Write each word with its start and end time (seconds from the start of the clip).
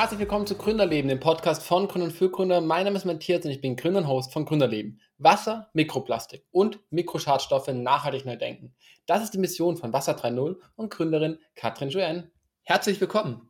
Herzlich 0.00 0.20
willkommen 0.20 0.46
zu 0.46 0.56
Gründerleben, 0.56 1.10
dem 1.10 1.20
Podcast 1.20 1.62
von 1.62 1.86
Gründern 1.86 2.10
für 2.10 2.30
Gründer. 2.30 2.62
Mein 2.62 2.84
Name 2.84 2.96
ist 2.96 3.04
Matthias 3.04 3.44
und 3.44 3.50
ich 3.50 3.60
bin 3.60 3.76
Gründer 3.76 4.00
und 4.00 4.08
Host 4.08 4.32
von 4.32 4.46
Gründerleben. 4.46 4.98
Wasser, 5.18 5.68
Mikroplastik 5.74 6.42
und 6.52 6.80
Mikroschadstoffe 6.88 7.68
nachhaltig 7.68 8.24
neu 8.24 8.36
denken. 8.36 8.74
Das 9.04 9.22
ist 9.22 9.34
die 9.34 9.38
Mission 9.38 9.76
von 9.76 9.92
Wasser 9.92 10.12
3.0 10.12 10.56
und 10.76 10.90
Gründerin 10.90 11.38
Katrin 11.54 11.90
Joanne. 11.90 12.30
Herzlich 12.62 12.98
willkommen. 12.98 13.46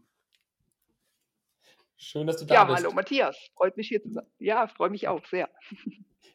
Schön, 1.97 2.27
dass 2.27 2.39
du 2.39 2.47
da 2.47 2.55
ja, 2.55 2.65
bist. 2.65 2.81
Ja, 2.81 2.85
hallo 2.85 2.97
Matthias. 2.97 3.37
Freut 3.55 3.77
mich 3.77 3.87
hier 3.87 4.03
zu 4.03 4.11
sein. 4.11 4.27
Ja, 4.41 4.67
freue 4.67 4.91
mich 4.91 5.07
auch 5.07 5.25
sehr. 5.27 5.49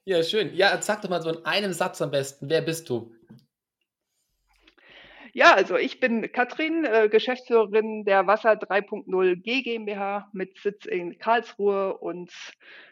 Ja, 0.06 0.24
schön. 0.24 0.56
Ja, 0.56 0.82
sag 0.82 1.02
doch 1.02 1.10
mal 1.10 1.22
so 1.22 1.32
in 1.32 1.46
einem 1.46 1.74
Satz 1.74 2.02
am 2.02 2.12
besten. 2.12 2.48
Wer 2.48 2.62
bist 2.62 2.90
du? 2.90 3.12
Ja, 5.36 5.54
also 5.54 5.76
ich 5.76 6.00
bin 6.00 6.32
Katrin, 6.32 6.86
äh, 6.86 7.10
Geschäftsführerin 7.10 8.06
der 8.06 8.26
Wasser 8.26 8.56
3.0 8.56 9.36
G 9.36 9.64
GmbH 9.64 10.30
mit 10.32 10.58
Sitz 10.58 10.86
in 10.86 11.20
Karlsruhe 11.20 11.98
und 11.98 12.32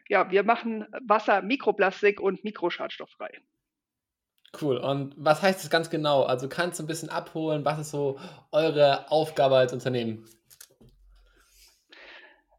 ja, 0.10 0.30
wir 0.30 0.44
machen 0.44 0.86
Wasser 1.08 1.42
Mikroplastik 1.42 2.20
und 2.20 2.44
mikroschadstofffrei. 2.44 3.40
Cool. 4.62 4.76
Und 4.76 5.16
was 5.16 5.42
heißt 5.42 5.64
das 5.64 5.70
ganz 5.70 5.90
genau? 5.90 6.24
Also 6.24 6.50
kannst 6.50 6.80
du 6.80 6.84
ein 6.84 6.88
bisschen 6.88 7.10
abholen, 7.10 7.64
was 7.64 7.80
ist 7.80 7.92
so 7.92 8.20
eure 8.52 9.10
Aufgabe 9.10 9.56
als 9.56 9.72
Unternehmen? 9.72 10.26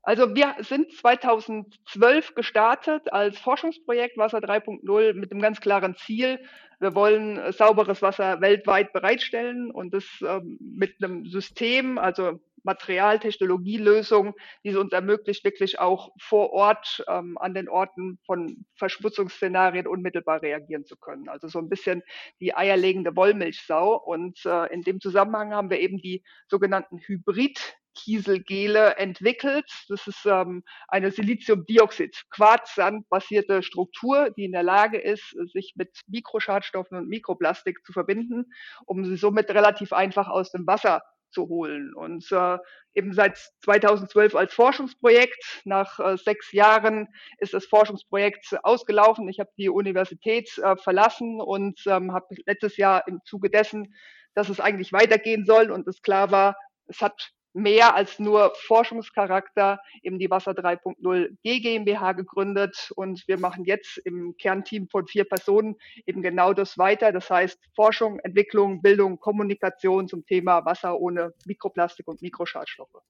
Also 0.04 0.34
wir 0.34 0.54
sind 0.60 0.92
2012 0.92 2.34
gestartet 2.34 3.12
als 3.12 3.38
Forschungsprojekt 3.38 4.18
Wasser 4.18 4.38
3.0 4.38 5.14
mit 5.14 5.30
dem 5.30 5.40
ganz 5.40 5.60
klaren 5.60 5.96
Ziel, 5.96 6.38
wir 6.80 6.94
wollen 6.94 7.38
äh, 7.38 7.52
sauberes 7.52 8.02
Wasser 8.02 8.40
weltweit 8.42 8.92
bereitstellen 8.92 9.70
und 9.70 9.94
das 9.94 10.04
ähm, 10.20 10.58
mit 10.60 11.02
einem 11.02 11.26
System, 11.26 11.96
also 11.96 12.40
Material, 12.62 13.18
Technologielösung, 13.18 14.34
die 14.64 14.70
es 14.70 14.76
uns 14.76 14.92
ermöglicht, 14.92 15.44
wirklich 15.44 15.78
auch 15.78 16.10
vor 16.18 16.52
Ort 16.52 17.04
ähm, 17.08 17.36
an 17.38 17.54
den 17.54 17.68
Orten 17.68 18.18
von 18.26 18.64
Verschmutzungsszenarien 18.76 19.86
unmittelbar 19.86 20.42
reagieren 20.42 20.84
zu 20.84 20.96
können. 20.96 21.28
Also 21.28 21.48
so 21.48 21.58
ein 21.58 21.68
bisschen 21.68 22.02
die 22.40 22.54
eierlegende 22.54 23.16
Wollmilchsau. 23.16 23.96
Und 23.96 24.44
äh, 24.46 24.72
in 24.72 24.82
dem 24.82 25.00
Zusammenhang 25.00 25.52
haben 25.52 25.70
wir 25.70 25.78
eben 25.78 25.98
die 25.98 26.24
sogenannten 26.48 26.98
Hybrid 26.98 27.76
Kieselgele 27.94 28.96
entwickelt. 28.96 29.70
Das 29.88 30.06
ist 30.06 30.26
ähm, 30.26 30.62
eine 30.88 31.10
Siliziumdioxid-Quarzsand-basierte 31.10 33.62
Struktur, 33.62 34.30
die 34.30 34.44
in 34.44 34.52
der 34.52 34.62
Lage 34.62 34.98
ist, 34.98 35.36
sich 35.52 35.72
mit 35.76 36.00
Mikroschadstoffen 36.06 36.96
und 36.98 37.08
Mikroplastik 37.08 37.84
zu 37.84 37.92
verbinden, 37.92 38.52
um 38.86 39.04
sie 39.04 39.16
somit 39.16 39.50
relativ 39.50 39.92
einfach 39.92 40.28
aus 40.28 40.50
dem 40.50 40.66
Wasser 40.66 41.02
zu 41.34 41.48
holen. 41.48 41.92
Und 41.94 42.30
äh, 42.32 42.58
eben 42.94 43.12
seit 43.12 43.36
2012 43.64 44.34
als 44.34 44.54
Forschungsprojekt. 44.54 45.62
Nach 45.64 45.98
äh, 45.98 46.16
sechs 46.16 46.52
Jahren 46.52 47.08
ist 47.38 47.52
das 47.52 47.66
Forschungsprojekt 47.66 48.56
ausgelaufen. 48.62 49.28
Ich 49.28 49.40
habe 49.40 49.50
die 49.58 49.68
Universität 49.68 50.56
äh, 50.58 50.76
verlassen 50.76 51.40
und 51.40 51.80
ähm, 51.86 52.12
habe 52.12 52.34
letztes 52.46 52.76
Jahr 52.76 53.06
im 53.08 53.20
Zuge 53.24 53.50
dessen, 53.50 53.94
dass 54.34 54.48
es 54.48 54.60
eigentlich 54.60 54.92
weitergehen 54.92 55.44
soll 55.44 55.70
und 55.70 55.86
es 55.86 56.02
klar 56.02 56.30
war, 56.30 56.56
es 56.86 57.00
hat 57.00 57.30
mehr 57.54 57.94
als 57.94 58.18
nur 58.18 58.52
Forschungscharakter 58.66 59.80
eben 60.02 60.18
die 60.18 60.28
Wasser 60.28 60.50
3.0 60.50 61.36
G 61.42 61.60
GmbH 61.60 62.12
gegründet 62.12 62.92
und 62.96 63.26
wir 63.28 63.38
machen 63.38 63.64
jetzt 63.64 63.96
im 63.98 64.36
Kernteam 64.36 64.88
von 64.88 65.06
vier 65.06 65.24
Personen 65.24 65.76
eben 66.04 66.20
genau 66.20 66.52
das 66.52 66.76
weiter. 66.76 67.12
Das 67.12 67.30
heißt 67.30 67.58
Forschung, 67.74 68.18
Entwicklung, 68.18 68.82
Bildung, 68.82 69.20
Kommunikation 69.20 70.08
zum 70.08 70.26
Thema 70.26 70.64
Wasser 70.64 70.98
ohne 71.00 71.32
Mikroplastik 71.46 72.08
und 72.08 72.20
Mikroschadstoffe. 72.22 73.02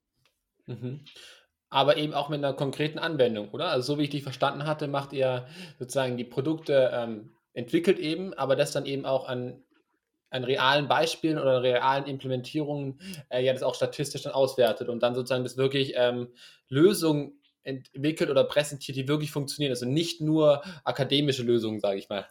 Mhm. 0.67 1.05
Aber 1.71 1.97
eben 1.97 2.13
auch 2.13 2.29
mit 2.29 2.39
einer 2.39 2.53
konkreten 2.53 2.99
Anwendung, 2.99 3.49
oder? 3.51 3.71
Also 3.71 3.95
so 3.95 3.99
wie 3.99 4.05
ich 4.05 4.11
dich 4.11 4.23
verstanden 4.23 4.67
hatte, 4.67 4.87
macht 4.89 5.13
ihr 5.13 5.47
sozusagen 5.79 6.17
die 6.17 6.25
Produkte 6.25 6.91
ähm, 6.93 7.35
entwickelt 7.55 7.99
eben, 7.99 8.35
aber 8.35 8.57
das 8.57 8.73
dann 8.73 8.85
eben 8.85 9.07
auch 9.07 9.27
an 9.27 9.65
an 10.34 10.45
realen 10.45 10.89
Beispielen 10.89 11.39
oder 11.39 11.62
realen 11.62 12.06
Implementierungen 12.06 12.99
äh, 13.28 13.45
ja 13.45 13.53
das 13.53 13.62
auch 13.62 13.77
statistisch 13.77 14.22
dann 14.22 14.33
auswertet 14.33 14.89
und 14.89 15.03
dann 15.03 15.15
sozusagen 15.15 15.45
das 15.45 15.56
wirklich 15.56 15.95
ähm, 15.97 16.28
Lösungen 16.69 17.41
entwickelt 17.62 18.31
oder 18.31 18.44
präsentiert, 18.44 18.97
die 18.97 19.09
wirklich 19.09 19.31
funktionieren. 19.31 19.73
Also 19.73 19.87
nicht 19.87 20.21
nur 20.21 20.62
akademische 20.84 21.44
Lösungen, 21.44 21.81
sage 21.81 21.99
ich 21.99 22.09
mal. 22.09 22.28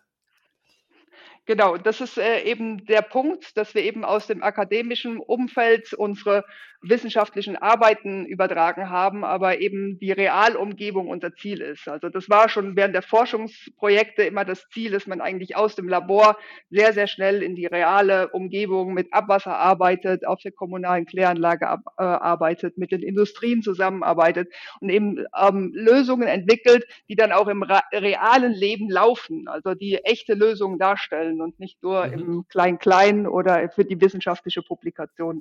Genau, 1.45 1.77
das 1.77 2.01
ist 2.01 2.17
äh, 2.17 2.41
eben 2.43 2.85
der 2.85 3.01
Punkt, 3.01 3.57
dass 3.57 3.73
wir 3.73 3.83
eben 3.83 4.05
aus 4.05 4.27
dem 4.27 4.43
akademischen 4.43 5.17
Umfeld 5.17 5.93
unsere 5.93 6.45
wissenschaftlichen 6.83 7.55
Arbeiten 7.55 8.25
übertragen 8.25 8.89
haben, 8.89 9.23
aber 9.23 9.59
eben 9.59 9.97
die 9.99 10.11
Realumgebung 10.11 11.07
unser 11.07 11.33
Ziel 11.33 11.61
ist. 11.61 11.87
Also 11.87 12.09
das 12.09 12.29
war 12.29 12.49
schon 12.49 12.75
während 12.75 12.93
der 12.93 13.01
Forschungsprojekte 13.01 14.23
immer 14.23 14.43
das 14.43 14.67
Ziel, 14.69 14.91
dass 14.91 15.07
man 15.07 15.21
eigentlich 15.21 15.55
aus 15.55 15.75
dem 15.75 15.87
Labor 15.87 16.37
sehr, 16.69 16.93
sehr 16.93 17.07
schnell 17.07 17.41
in 17.41 17.55
die 17.55 17.65
reale 17.65 18.29
Umgebung 18.29 18.93
mit 18.93 19.13
Abwasser 19.13 19.57
arbeitet, 19.57 20.27
auf 20.27 20.41
der 20.41 20.51
kommunalen 20.51 21.05
Kläranlage 21.05 21.67
ab, 21.67 21.81
äh, 21.97 22.03
arbeitet, 22.03 22.77
mit 22.77 22.91
den 22.91 23.01
Industrien 23.01 23.61
zusammenarbeitet 23.61 24.53
und 24.81 24.89
eben 24.89 25.25
ähm, 25.39 25.71
Lösungen 25.73 26.27
entwickelt, 26.27 26.85
die 27.07 27.15
dann 27.15 27.31
auch 27.31 27.47
im 27.47 27.63
realen 27.63 28.51
Leben 28.51 28.89
laufen, 28.89 29.47
also 29.47 29.73
die 29.73 29.95
echte 30.03 30.33
Lösungen 30.33 30.79
darstellen 30.79 31.41
und 31.41 31.59
nicht 31.59 31.81
nur 31.81 32.07
mhm. 32.07 32.13
im 32.13 32.45
Klein-Klein 32.49 33.25
oder 33.25 33.69
für 33.69 33.85
die 33.85 33.99
wissenschaftliche 34.01 34.61
Publikation 34.61 35.39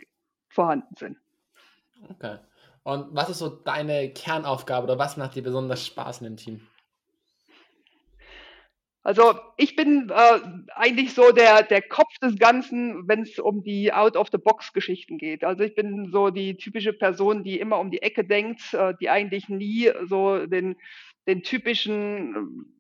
vorhanden 0.49 0.95
sind. 0.97 1.17
Okay. 2.11 2.39
Und 2.85 3.15
was 3.15 3.31
ist 3.31 3.39
so 3.39 3.49
deine 3.49 4.13
Kernaufgabe 4.13 4.85
oder 4.85 4.99
was 4.99 5.17
macht 5.17 5.37
dir 5.37 5.43
besonders 5.43 5.87
Spaß 5.87 6.21
in 6.21 6.25
dem 6.25 6.37
Team? 6.37 6.61
Also 9.05 9.35
ich 9.57 9.75
bin 9.75 10.11
äh, 10.11 10.41
eigentlich 10.77 11.13
so 11.13 11.33
der, 11.33 11.65
der 11.65 11.83
Kopf 11.83 12.17
des 12.23 12.39
Ganzen, 12.39 13.09
wenn 13.09 13.23
es 13.23 13.39
um 13.41 13.65
die 13.65 13.93
Out-of-the-Box-Geschichten 13.93 15.19
geht. 15.19 15.43
Also 15.43 15.65
ich 15.65 15.75
bin 15.75 16.11
so 16.13 16.31
die 16.31 16.57
typische 16.57 16.93
Person, 16.93 17.43
die 17.43 17.59
immer 17.59 17.81
um 17.81 17.91
die 17.91 18.03
Ecke 18.03 18.25
denkt, 18.25 18.75
äh, 18.75 18.95
die 19.01 19.11
eigentlich 19.11 19.49
nie 19.49 19.91
so 20.05 20.47
den, 20.47 20.77
den 21.27 21.43
typischen 21.43 22.73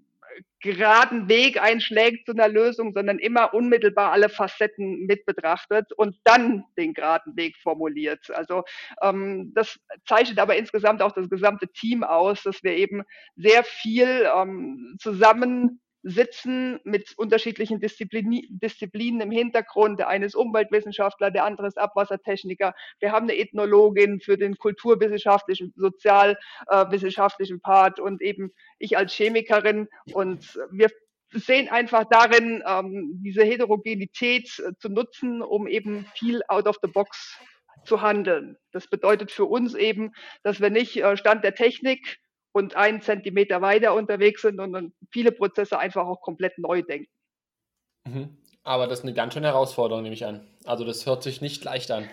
geraden 0.60 1.28
Weg 1.28 1.60
einschlägt 1.60 2.26
zu 2.26 2.32
einer 2.32 2.48
Lösung, 2.48 2.92
sondern 2.94 3.18
immer 3.18 3.52
unmittelbar 3.52 4.12
alle 4.12 4.28
Facetten 4.28 5.06
mit 5.06 5.26
betrachtet 5.26 5.92
und 5.92 6.16
dann 6.24 6.64
den 6.78 6.94
geraden 6.94 7.36
Weg 7.36 7.56
formuliert. 7.56 8.30
Also 8.30 8.64
ähm, 9.02 9.52
das 9.54 9.78
zeichnet 10.06 10.38
aber 10.38 10.56
insgesamt 10.56 11.02
auch 11.02 11.12
das 11.12 11.28
gesamte 11.28 11.68
Team 11.68 12.04
aus, 12.04 12.42
dass 12.42 12.62
wir 12.62 12.76
eben 12.76 13.02
sehr 13.36 13.64
viel 13.64 14.28
ähm, 14.34 14.96
zusammen 15.00 15.80
sitzen 16.02 16.80
mit 16.84 17.14
unterschiedlichen 17.16 17.80
Disziplin 17.80 18.42
Disziplinen 18.48 19.20
im 19.20 19.30
Hintergrund. 19.30 19.98
Der 19.98 20.08
eine 20.08 20.26
ist 20.26 20.34
Umweltwissenschaftler, 20.34 21.30
der 21.30 21.44
andere 21.44 21.66
ist 21.68 21.78
Abwassertechniker. 21.78 22.74
Wir 22.98 23.12
haben 23.12 23.28
eine 23.28 23.38
Ethnologin 23.38 24.20
für 24.20 24.36
den 24.36 24.56
kulturwissenschaftlichen, 24.56 25.72
sozialwissenschaftlichen 25.76 27.60
Part 27.60 28.00
und 28.00 28.20
eben 28.20 28.52
ich 28.78 28.96
als 28.96 29.12
Chemikerin. 29.14 29.88
Und 30.12 30.58
wir 30.70 30.90
sehen 31.32 31.68
einfach 31.68 32.04
darin, 32.10 32.62
ähm, 32.66 33.20
diese 33.22 33.44
Heterogenität 33.44 34.58
äh, 34.58 34.72
zu 34.78 34.88
nutzen, 34.88 35.42
um 35.42 35.66
eben 35.66 36.06
viel 36.14 36.42
out 36.48 36.66
of 36.66 36.76
the 36.82 36.90
box 36.90 37.38
zu 37.84 38.02
handeln. 38.02 38.56
Das 38.72 38.86
bedeutet 38.86 39.30
für 39.30 39.46
uns 39.46 39.74
eben, 39.74 40.12
dass 40.42 40.60
wir 40.60 40.70
nicht 40.70 40.96
äh, 40.96 41.16
Stand 41.16 41.44
der 41.44 41.54
Technik 41.54 42.18
und 42.52 42.76
einen 42.76 43.00
Zentimeter 43.00 43.60
weiter 43.62 43.94
unterwegs 43.94 44.42
sind 44.42 44.60
und 44.60 44.92
viele 45.10 45.32
Prozesse 45.32 45.78
einfach 45.78 46.06
auch 46.06 46.20
komplett 46.20 46.58
neu 46.58 46.82
denken. 46.82 47.10
Mhm. 48.04 48.36
Aber 48.64 48.86
das 48.86 49.00
ist 49.00 49.04
eine 49.04 49.14
ganz 49.14 49.34
schöne 49.34 49.48
Herausforderung, 49.48 50.02
nehme 50.02 50.14
ich 50.14 50.24
an. 50.24 50.46
Also 50.64 50.84
das 50.84 51.06
hört 51.06 51.22
sich 51.22 51.40
nicht 51.40 51.64
leicht 51.64 51.90
an 51.90 52.08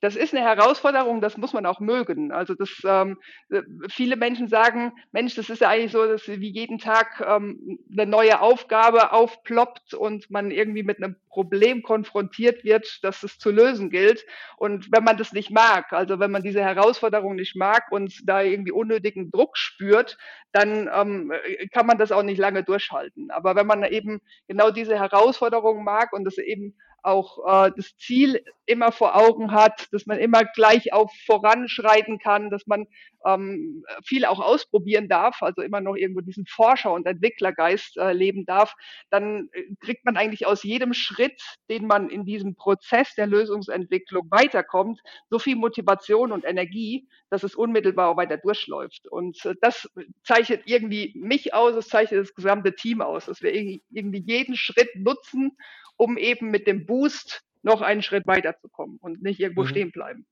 das 0.00 0.16
ist 0.16 0.34
eine 0.34 0.44
Herausforderung, 0.44 1.20
das 1.20 1.36
muss 1.36 1.52
man 1.52 1.66
auch 1.66 1.78
mögen. 1.78 2.32
Also 2.32 2.54
das 2.54 2.70
ähm, 2.84 3.18
äh, 3.50 3.62
viele 3.88 4.16
Menschen 4.16 4.48
sagen, 4.48 4.92
Mensch, 5.12 5.34
das 5.34 5.50
ist 5.50 5.60
ja 5.60 5.68
eigentlich 5.68 5.92
so, 5.92 6.06
dass 6.06 6.26
wie 6.26 6.50
jeden 6.50 6.78
Tag 6.78 7.22
ähm, 7.26 7.78
eine 7.92 8.06
neue 8.06 8.40
Aufgabe 8.40 9.12
aufploppt 9.12 9.94
und 9.94 10.30
man 10.30 10.50
irgendwie 10.50 10.82
mit 10.82 10.98
einem 10.98 11.16
Problem 11.28 11.82
konfrontiert 11.82 12.64
wird, 12.64 12.98
dass 13.02 13.22
es 13.22 13.38
zu 13.38 13.50
lösen 13.50 13.90
gilt. 13.90 14.24
Und 14.56 14.90
wenn 14.90 15.04
man 15.04 15.18
das 15.18 15.32
nicht 15.32 15.50
mag, 15.50 15.92
also 15.92 16.18
wenn 16.18 16.30
man 16.30 16.42
diese 16.42 16.62
Herausforderung 16.62 17.36
nicht 17.36 17.54
mag 17.54 17.92
und 17.92 18.26
da 18.26 18.42
irgendwie 18.42 18.72
unnötigen 18.72 19.30
Druck 19.30 19.58
spürt, 19.58 20.16
dann 20.52 20.88
ähm, 20.92 21.32
kann 21.72 21.86
man 21.86 21.98
das 21.98 22.10
auch 22.10 22.22
nicht 22.22 22.38
lange 22.38 22.64
durchhalten. 22.64 23.30
Aber 23.30 23.54
wenn 23.54 23.66
man 23.66 23.84
eben 23.84 24.20
genau 24.48 24.70
diese 24.70 24.98
Herausforderung 24.98 25.84
mag 25.84 26.12
und 26.12 26.26
es 26.26 26.38
eben 26.38 26.74
auch 27.02 27.66
äh, 27.66 27.72
das 27.76 27.96
Ziel 27.96 28.42
immer 28.66 28.92
vor 28.92 29.16
Augen 29.16 29.50
hat, 29.50 29.88
dass 29.92 30.06
man 30.06 30.18
immer 30.18 30.44
gleich 30.44 30.92
auf 30.92 31.12
voranschreiten 31.26 32.18
kann, 32.18 32.50
dass 32.50 32.66
man 32.66 32.86
ähm, 33.26 33.84
viel 34.04 34.24
auch 34.24 34.40
ausprobieren 34.40 35.08
darf, 35.08 35.42
also 35.42 35.62
immer 35.62 35.80
noch 35.80 35.96
irgendwo 35.96 36.20
diesen 36.20 36.46
Forscher- 36.46 36.92
und 36.92 37.06
Entwicklergeist 37.06 37.96
äh, 37.96 38.12
leben 38.12 38.46
darf, 38.46 38.74
dann 39.10 39.48
äh, 39.52 39.64
kriegt 39.80 40.04
man 40.04 40.16
eigentlich 40.16 40.46
aus 40.46 40.62
jedem 40.62 40.94
Schritt, 40.94 41.42
den 41.68 41.86
man 41.86 42.08
in 42.10 42.24
diesem 42.24 42.54
Prozess 42.54 43.14
der 43.16 43.26
Lösungsentwicklung 43.26 44.30
weiterkommt, 44.30 45.00
so 45.28 45.38
viel 45.38 45.56
Motivation 45.56 46.32
und 46.32 46.44
Energie, 46.44 47.08
dass 47.28 47.42
es 47.42 47.54
unmittelbar 47.54 48.16
weiter 48.16 48.38
durchläuft. 48.38 49.08
Und 49.08 49.44
äh, 49.44 49.54
das 49.60 49.88
zeichnet 50.24 50.62
irgendwie 50.66 51.12
mich 51.16 51.54
aus, 51.54 51.74
es 51.74 51.88
zeichnet 51.88 52.20
das 52.20 52.34
gesamte 52.34 52.74
Team 52.74 53.02
aus, 53.02 53.26
dass 53.26 53.42
wir 53.42 53.52
irgendwie 53.52 54.22
jeden 54.24 54.56
Schritt 54.56 54.94
nutzen, 54.94 55.56
um 56.00 56.16
eben 56.16 56.50
mit 56.50 56.66
dem 56.66 56.86
Boost 56.86 57.42
noch 57.62 57.82
einen 57.82 58.00
Schritt 58.00 58.26
weiterzukommen 58.26 58.96
und 59.02 59.22
nicht 59.22 59.38
irgendwo 59.38 59.64
mhm. 59.64 59.68
stehen 59.68 59.92
bleiben. 59.92 60.26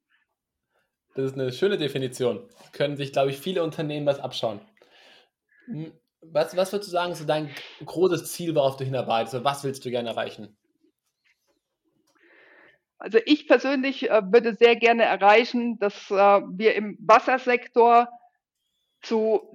Das 1.15 1.27
ist 1.27 1.35
eine 1.35 1.53
schöne 1.53 1.77
Definition. 1.77 2.49
Können 2.73 2.97
sich, 2.97 3.13
glaube 3.13 3.31
ich, 3.31 3.39
viele 3.39 3.63
Unternehmen 3.63 4.07
was 4.07 4.19
abschauen. 4.19 4.61
Was, 6.23 6.57
was 6.57 6.73
würdest 6.73 6.89
du 6.89 6.93
sagen, 6.93 7.13
ist 7.13 7.29
dein 7.29 7.51
großes 7.85 8.33
Ziel, 8.33 8.55
worauf 8.55 8.77
du 8.77 8.85
hinarbeitest? 8.85 9.45
Was 9.45 9.63
willst 9.63 9.85
du 9.85 9.91
gerne 9.91 10.09
erreichen? 10.09 10.57
Also 12.97 13.19
ich 13.27 13.47
persönlich 13.47 14.11
äh, 14.11 14.23
würde 14.25 14.55
sehr 14.55 14.75
gerne 14.75 15.05
erreichen, 15.05 15.79
dass 15.79 16.11
äh, 16.11 16.15
wir 16.15 16.75
im 16.77 16.97
Wassersektor 16.99 18.09
zu 19.03 19.53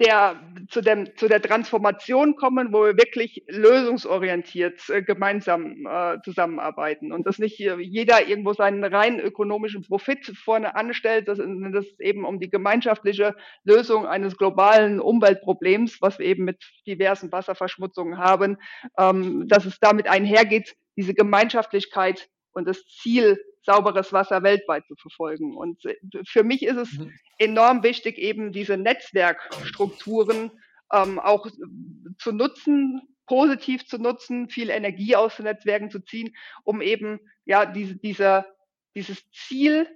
der, 0.00 0.40
zu, 0.68 0.80
dem, 0.80 1.16
zu 1.16 1.26
der 1.26 1.42
Transformation 1.42 2.36
kommen, 2.36 2.72
wo 2.72 2.84
wir 2.84 2.96
wirklich 2.96 3.42
lösungsorientiert 3.48 4.88
äh, 4.90 5.02
gemeinsam 5.02 5.86
äh, 5.86 6.18
zusammenarbeiten. 6.24 7.12
Und 7.12 7.26
dass 7.26 7.38
nicht 7.38 7.58
jeder 7.58 8.26
irgendwo 8.26 8.52
seinen 8.52 8.84
rein 8.84 9.18
ökonomischen 9.18 9.82
Profit 9.82 10.26
vorne 10.44 10.76
anstellt, 10.76 11.26
dass 11.26 11.38
es 11.38 12.00
eben 12.00 12.24
um 12.24 12.38
die 12.38 12.50
gemeinschaftliche 12.50 13.34
Lösung 13.64 14.06
eines 14.06 14.36
globalen 14.36 15.00
Umweltproblems, 15.00 16.00
was 16.00 16.18
wir 16.18 16.26
eben 16.26 16.44
mit 16.44 16.62
diversen 16.86 17.32
Wasserverschmutzungen 17.32 18.18
haben, 18.18 18.58
ähm, 18.98 19.48
dass 19.48 19.64
es 19.64 19.80
damit 19.80 20.08
einhergeht, 20.08 20.76
diese 20.96 21.14
Gemeinschaftlichkeit 21.14 22.28
und 22.58 22.66
das 22.66 22.84
Ziel 22.86 23.42
sauberes 23.62 24.12
Wasser 24.12 24.42
weltweit 24.42 24.84
zu 24.86 24.96
verfolgen. 24.96 25.56
Und 25.56 25.84
äh, 25.84 25.96
für 26.26 26.42
mich 26.42 26.62
ist 26.62 26.76
es 26.76 26.92
mhm. 26.92 27.12
enorm 27.38 27.82
wichtig, 27.82 28.18
eben 28.18 28.52
diese 28.52 28.76
Netzwerkstrukturen 28.76 30.50
ähm, 30.92 31.18
auch 31.18 31.46
zu 32.18 32.32
nutzen, 32.32 33.02
positiv 33.26 33.86
zu 33.86 33.98
nutzen, 33.98 34.48
viel 34.48 34.70
Energie 34.70 35.16
aus 35.16 35.36
den 35.36 35.44
Netzwerken 35.44 35.90
zu 35.90 36.00
ziehen, 36.00 36.34
um 36.64 36.80
eben 36.80 37.20
ja 37.44 37.66
diese, 37.66 37.96
diese, 37.96 38.46
dieses 38.94 39.30
Ziel 39.30 39.86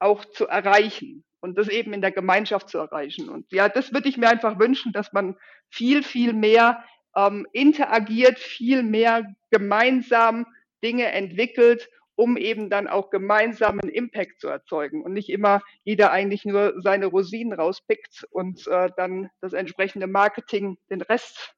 auch 0.00 0.24
zu 0.24 0.48
erreichen 0.48 1.24
und 1.40 1.56
das 1.56 1.68
eben 1.68 1.92
in 1.92 2.00
der 2.00 2.10
Gemeinschaft 2.10 2.68
zu 2.68 2.78
erreichen. 2.78 3.28
Und 3.28 3.50
ja, 3.52 3.68
das 3.68 3.92
würde 3.92 4.08
ich 4.08 4.16
mir 4.16 4.28
einfach 4.28 4.58
wünschen, 4.58 4.92
dass 4.92 5.12
man 5.12 5.36
viel, 5.68 6.02
viel 6.02 6.32
mehr 6.32 6.84
ähm, 7.16 7.46
interagiert, 7.52 8.38
viel 8.38 8.82
mehr 8.82 9.34
gemeinsam 9.50 10.46
Dinge 10.82 11.06
entwickelt 11.12 11.88
um 12.16 12.36
eben 12.36 12.70
dann 12.70 12.88
auch 12.88 13.10
gemeinsamen 13.10 13.88
Impact 13.88 14.40
zu 14.40 14.48
erzeugen 14.48 15.02
und 15.02 15.12
nicht 15.12 15.30
immer 15.30 15.60
jeder 15.84 16.10
eigentlich 16.10 16.44
nur 16.44 16.74
seine 16.82 17.06
Rosinen 17.06 17.52
rauspickt 17.52 18.26
und 18.30 18.66
äh, 18.66 18.90
dann 18.96 19.30
das 19.40 19.52
entsprechende 19.52 20.06
Marketing 20.06 20.76
den 20.90 21.02
Rest 21.02 21.54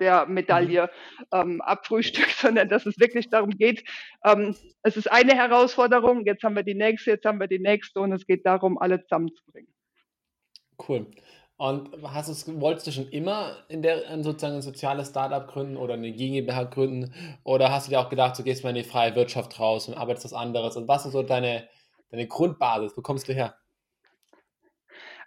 der 0.00 0.26
Medaille 0.26 0.90
mhm. 1.18 1.26
ähm, 1.32 1.60
abfrühstückt, 1.60 2.30
sondern 2.38 2.68
dass 2.68 2.86
es 2.86 2.98
wirklich 2.98 3.28
darum 3.30 3.50
geht, 3.50 3.84
ähm, 4.24 4.54
es 4.82 4.96
ist 4.96 5.10
eine 5.10 5.34
Herausforderung, 5.34 6.24
jetzt 6.24 6.42
haben 6.42 6.56
wir 6.56 6.62
die 6.62 6.74
nächste, 6.74 7.12
jetzt 7.12 7.24
haben 7.24 7.40
wir 7.40 7.48
die 7.48 7.58
nächste 7.58 8.00
und 8.00 8.12
es 8.12 8.26
geht 8.26 8.46
darum, 8.46 8.78
alle 8.78 9.02
zusammenzubringen. 9.02 9.72
Cool. 10.88 11.06
Und 11.58 11.90
hast 12.04 12.28
es, 12.28 12.46
wolltest 12.60 12.86
du 12.86 12.92
schon 12.92 13.08
immer 13.08 13.56
in 13.68 13.82
der 13.82 14.22
sozusagen 14.22 14.54
ein 14.54 14.62
soziales 14.62 15.08
Startup 15.08 15.44
gründen 15.48 15.76
oder 15.76 15.94
eine 15.94 16.12
GmbH 16.12 16.62
gründen? 16.64 17.12
Oder 17.42 17.72
hast 17.72 17.88
du 17.88 17.90
dir 17.90 17.98
auch 17.98 18.08
gedacht, 18.08 18.38
du 18.38 18.44
gehst 18.44 18.62
mal 18.62 18.70
in 18.70 18.76
die 18.76 18.84
freie 18.84 19.16
Wirtschaft 19.16 19.58
raus 19.58 19.88
und 19.88 19.94
arbeitest 19.94 20.26
was 20.26 20.32
anderes? 20.34 20.76
Und 20.76 20.86
was 20.86 21.04
ist 21.04 21.12
so 21.12 21.24
deine, 21.24 21.68
deine 22.12 22.28
Grundbasis? 22.28 22.96
Wo 22.96 23.02
kommst 23.02 23.28
du 23.28 23.32
her? 23.32 23.56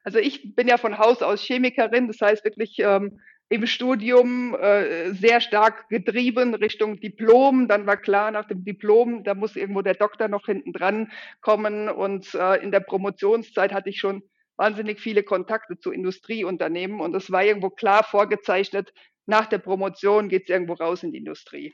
Also 0.06 0.19
ich 0.19 0.56
bin 0.56 0.69
ja 0.69 0.78
von 0.78 0.98
Haus 0.98 1.22
aus 1.22 1.42
Chemikerin, 1.42 2.07
das 2.07 2.22
heißt 2.22 2.45
wirklich 2.45 2.80
ähm, 2.80 3.19
im 3.50 3.68
Studium 3.68 4.56
äh, 4.56 5.12
sehr 5.12 5.42
stark 5.42 5.89
getrieben 5.89 6.56
Richtung 6.56 7.01
Diplom. 7.01 7.68
Dann 7.68 7.86
war 7.86 7.98
klar, 7.98 8.31
nach 8.31 8.48
dem 8.48 8.63
Diplom, 8.63 9.25
da 9.25 9.33
muss 9.33 9.57
irgendwo 9.57 9.81
der 9.81 9.95
Doktor 9.95 10.30
noch 10.30 10.45
hinten 10.45 10.72
dran 10.72 11.12
kommen. 11.42 11.89
Und 11.89 12.33
äh, 12.36 12.63
in 12.63 12.72
der 12.72 12.80
Promotionszeit 12.80 13.74
hatte 13.74 13.89
ich 13.89 14.00
schon 14.00 14.24
wahnsinnig 14.62 15.00
viele 15.00 15.24
Kontakte 15.24 15.80
zu 15.80 15.92
Industrieunternehmen 15.92 17.02
und 17.02 17.16
es 17.16 17.31
war 17.31 17.44
irgendwo 17.44 17.72
klar 17.72 18.04
vorgezeichnet, 18.04 18.94
nach 19.25 19.48
der 19.48 19.58
Promotion 19.58 20.30
geht 20.30 20.44
es 20.44 20.50
irgendwo 20.50 20.74
raus 20.74 21.02
in 21.02 21.12
die 21.12 21.18
Industrie. 21.18 21.74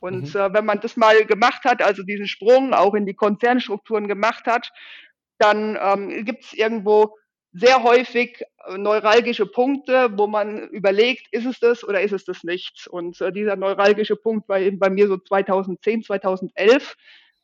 Und 0.00 0.34
mhm. 0.34 0.40
äh, 0.40 0.52
wenn 0.52 0.66
man 0.66 0.80
das 0.80 0.96
mal 0.96 1.24
gemacht 1.26 1.62
hat, 1.64 1.80
also 1.80 2.02
diesen 2.02 2.26
Sprung 2.26 2.74
auch 2.74 2.94
in 2.94 3.06
die 3.06 3.14
Konzernstrukturen 3.14 4.08
gemacht 4.08 4.46
hat, 4.46 4.72
dann 5.38 5.78
ähm, 5.80 6.24
gibt 6.24 6.44
es 6.44 6.52
irgendwo 6.54 7.16
sehr 7.52 7.84
häufig 7.84 8.42
äh, 8.66 8.78
neuralgische 8.78 9.46
Punkte, 9.46 10.10
wo 10.18 10.26
man 10.26 10.68
überlegt, 10.70 11.28
ist 11.30 11.46
es 11.46 11.60
das 11.60 11.84
oder 11.84 12.00
ist 12.00 12.12
es 12.12 12.24
das 12.24 12.42
nicht? 12.42 12.88
Und 12.88 13.20
äh, 13.20 13.30
dieser 13.30 13.54
neuralgische 13.54 14.16
Punkt 14.16 14.48
war 14.48 14.58
eben 14.58 14.80
bei 14.80 14.90
mir 14.90 15.06
so 15.06 15.18
2010, 15.18 16.02
2011, 16.02 16.96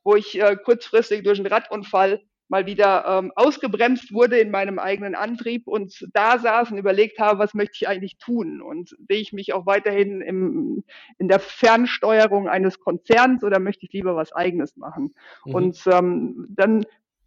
wo 0.02 0.16
ich 0.16 0.40
äh, 0.40 0.56
kurzfristig 0.56 1.22
durch 1.22 1.38
einen 1.38 1.46
Radunfall 1.46 2.20
mal 2.50 2.66
wieder 2.66 3.04
ähm, 3.06 3.32
ausgebremst 3.36 4.12
wurde 4.12 4.38
in 4.38 4.50
meinem 4.50 4.80
eigenen 4.80 5.14
Antrieb 5.14 5.68
und 5.68 6.08
da 6.12 6.36
saß 6.36 6.72
und 6.72 6.78
überlegt 6.78 7.20
habe, 7.20 7.38
was 7.38 7.54
möchte 7.54 7.76
ich 7.76 7.88
eigentlich 7.88 8.18
tun 8.18 8.60
und 8.60 8.96
sehe 9.08 9.20
ich 9.20 9.32
mich 9.32 9.52
auch 9.52 9.66
weiterhin 9.66 10.20
im, 10.20 10.82
in 11.18 11.28
der 11.28 11.38
Fernsteuerung 11.38 12.48
eines 12.48 12.80
Konzerns 12.80 13.44
oder 13.44 13.60
möchte 13.60 13.86
ich 13.86 13.92
lieber 13.92 14.16
was 14.16 14.32
eigenes 14.32 14.76
machen? 14.76 15.14
Mhm. 15.44 15.54
Und 15.54 15.80
ähm, 15.86 16.46
dann 16.50 16.84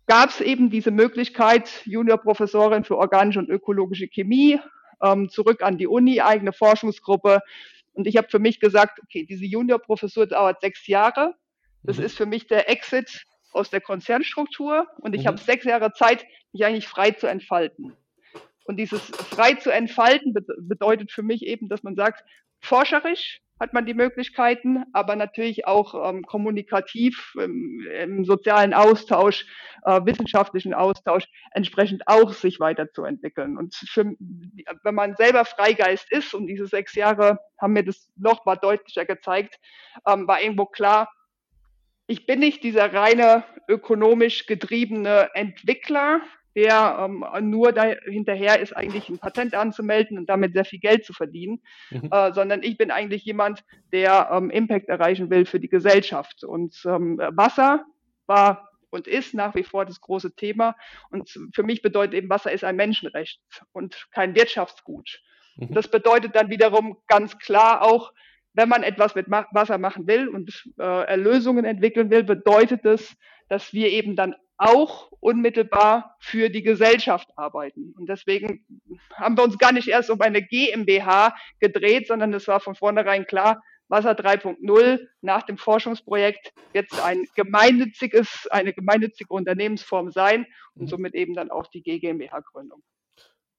gab 0.07 0.29
es 0.29 0.41
eben 0.41 0.69
diese 0.69 0.91
Möglichkeit, 0.91 1.83
Juniorprofessorin 1.85 2.83
für 2.83 2.97
organische 2.97 3.39
und 3.39 3.49
ökologische 3.49 4.09
Chemie, 4.09 4.59
ähm, 5.01 5.29
zurück 5.29 5.63
an 5.63 5.77
die 5.77 5.87
Uni, 5.87 6.19
eigene 6.19 6.51
Forschungsgruppe. 6.51 7.39
Und 7.93 8.07
ich 8.07 8.17
habe 8.17 8.27
für 8.29 8.39
mich 8.39 8.59
gesagt, 8.59 8.99
okay, 9.01 9.25
diese 9.25 9.45
Juniorprofessur 9.45 10.27
dauert 10.27 10.59
sechs 10.59 10.85
Jahre. 10.85 11.35
Das 11.81 11.97
mhm. 11.97 12.03
ist 12.03 12.17
für 12.17 12.25
mich 12.25 12.47
der 12.47 12.69
Exit 12.69 13.23
aus 13.53 13.69
der 13.69 13.81
Konzernstruktur 13.81 14.88
und 15.00 15.15
ich 15.15 15.23
mhm. 15.23 15.27
habe 15.27 15.38
sechs 15.38 15.65
Jahre 15.65 15.94
Zeit, 15.94 16.25
mich 16.51 16.65
eigentlich 16.65 16.88
frei 16.88 17.11
zu 17.11 17.27
entfalten. 17.27 17.95
Und 18.65 18.77
dieses 18.77 19.01
frei 19.01 19.55
zu 19.55 19.71
entfalten 19.71 20.33
bedeutet 20.33 21.11
für 21.11 21.23
mich 21.23 21.45
eben, 21.45 21.67
dass 21.67 21.83
man 21.83 21.95
sagt, 21.95 22.23
forscherisch 22.61 23.42
hat 23.59 23.73
man 23.73 23.85
die 23.85 23.94
Möglichkeiten, 23.94 24.83
aber 24.94 25.16
natürlich 25.16 25.68
auch 25.68 26.09
ähm, 26.09 26.23
kommunikativ 26.23 27.33
im, 27.39 27.85
im, 27.97 28.25
sozialen 28.25 28.73
Austausch, 28.73 29.45
äh, 29.85 30.01
wissenschaftlichen 30.04 30.73
Austausch 30.73 31.25
entsprechend 31.51 32.04
auch 32.07 32.33
sich 32.33 32.59
weiterzuentwickeln. 32.59 33.57
Und 33.57 33.75
für, 33.75 34.06
wenn 34.83 34.95
man 34.95 35.16
selber 35.16 35.45
Freigeist 35.45 36.11
ist, 36.11 36.33
und 36.33 36.47
diese 36.47 36.68
sechs 36.68 36.95
Jahre 36.95 37.39
haben 37.61 37.73
mir 37.73 37.85
das 37.85 38.11
noch 38.18 38.45
mal 38.45 38.56
deutlicher 38.56 39.06
gezeigt, 39.06 39.59
ähm, 40.07 40.28
war 40.28 40.42
irgendwo 40.42 40.66
klar, 40.66 41.09
ich 42.13 42.27
bin 42.27 42.39
nicht 42.41 42.63
dieser 42.63 42.93
reine 42.93 43.43
ökonomisch 43.67 44.45
getriebene 44.45 45.31
Entwickler, 45.33 46.21
der 46.55 47.09
ähm, 47.09 47.25
nur 47.49 47.71
da 47.71 47.85
hinterher 48.05 48.59
ist, 48.59 48.77
eigentlich 48.77 49.09
ein 49.09 49.17
Patent 49.17 49.55
anzumelden 49.55 50.19
und 50.19 50.29
damit 50.29 50.53
sehr 50.53 50.63
viel 50.63 50.77
Geld 50.77 51.05
zu 51.05 51.13
verdienen, 51.13 51.63
mhm. 51.89 52.09
äh, 52.11 52.31
sondern 52.31 52.61
ich 52.61 52.77
bin 52.77 52.91
eigentlich 52.91 53.23
jemand, 53.25 53.63
der 53.91 54.29
ähm, 54.31 54.51
Impact 54.51 54.89
erreichen 54.89 55.31
will 55.31 55.47
für 55.47 55.59
die 55.59 55.69
Gesellschaft. 55.69 56.43
Und 56.43 56.79
ähm, 56.85 57.17
Wasser 57.17 57.83
war 58.27 58.69
und 58.91 59.07
ist 59.07 59.33
nach 59.33 59.55
wie 59.55 59.63
vor 59.63 59.83
das 59.83 59.99
große 59.99 60.35
Thema. 60.35 60.75
Und 61.09 61.35
für 61.55 61.63
mich 61.63 61.81
bedeutet 61.81 62.13
eben, 62.13 62.29
Wasser 62.29 62.51
ist 62.51 62.63
ein 62.63 62.75
Menschenrecht 62.75 63.41
und 63.71 64.07
kein 64.11 64.35
Wirtschaftsgut. 64.35 65.19
Mhm. 65.55 65.73
Das 65.73 65.87
bedeutet 65.87 66.35
dann 66.35 66.51
wiederum 66.51 66.97
ganz 67.07 67.39
klar 67.39 67.81
auch, 67.81 68.13
wenn 68.54 68.69
man 68.69 68.83
etwas 68.83 69.16
mit 69.16 69.30
Wasser 69.30 69.78
machen 69.78 70.07
will 70.07 70.28
und 70.28 70.69
äh, 70.80 71.16
Lösungen 71.16 71.66
entwickeln 71.66 72.10
will, 72.10 72.24
bedeutet 72.24 72.86
es, 72.86 73.16
dass 73.50 73.74
wir 73.74 73.90
eben 73.90 74.16
dann 74.16 74.36
auch 74.57 75.12
unmittelbar 75.19 76.16
für 76.19 76.50
die 76.50 76.62
Gesellschaft 76.62 77.28
arbeiten. 77.36 77.94
Und 77.98 78.07
deswegen 78.07 78.66
haben 79.16 79.38
wir 79.38 79.44
uns 79.44 79.57
gar 79.57 79.72
nicht 79.72 79.88
erst 79.88 80.10
um 80.10 80.22
eine 80.22 80.42
GmbH 80.42 81.36
gedreht, 81.60 82.07
sondern 82.07 82.33
es 82.33 82.48
war 82.48 82.60
von 82.60 82.76
vornherein 82.76 83.26
klar, 83.26 83.62
Wasser 83.90 84.12
3.0 84.12 85.07
nach 85.22 85.44
dem 85.44 85.57
Forschungsprojekt 85.57 86.54
wird 86.72 86.92
es 86.92 87.00
ein 87.00 87.28
gemeinnütziges, 87.36 88.48
eine 88.50 88.74
gemeinnützige 88.74 89.33
Unternehmensform 89.33 90.12
sein 90.12 90.45
und 90.76 90.83
mhm. 90.83 90.88
somit 90.88 91.16
eben 91.16 91.33
dann 91.33 91.52
auch 91.52 91.68
die 91.68 91.83
GmbH-Gründung. 91.83 92.81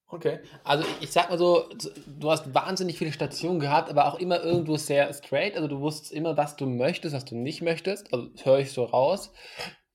Okay. 0.08 0.38
Also 0.62 0.84
ich 1.00 1.11
sag 1.11 1.30
mal 1.30 1.38
so, 1.38 1.68
du 2.06 2.30
hast 2.30 2.54
wahnsinnig 2.54 2.99
viele 2.99 3.12
Stationen 3.12 3.58
gehabt, 3.58 3.90
aber 3.90 4.06
auch 4.06 4.18
immer 4.18 4.42
irgendwo 4.42 4.76
sehr 4.76 5.12
straight. 5.12 5.56
Also 5.56 5.66
du 5.66 5.80
wusstest 5.80 6.12
immer, 6.12 6.37
was 6.37 6.56
du 6.56 6.66
möchtest, 6.66 7.14
was 7.14 7.25
du 7.25 7.37
nicht 7.37 7.62
möchtest. 7.62 8.12
Also 8.12 8.28
höre 8.42 8.58
ich 8.61 8.70
so 8.73 8.84
raus. 8.84 9.32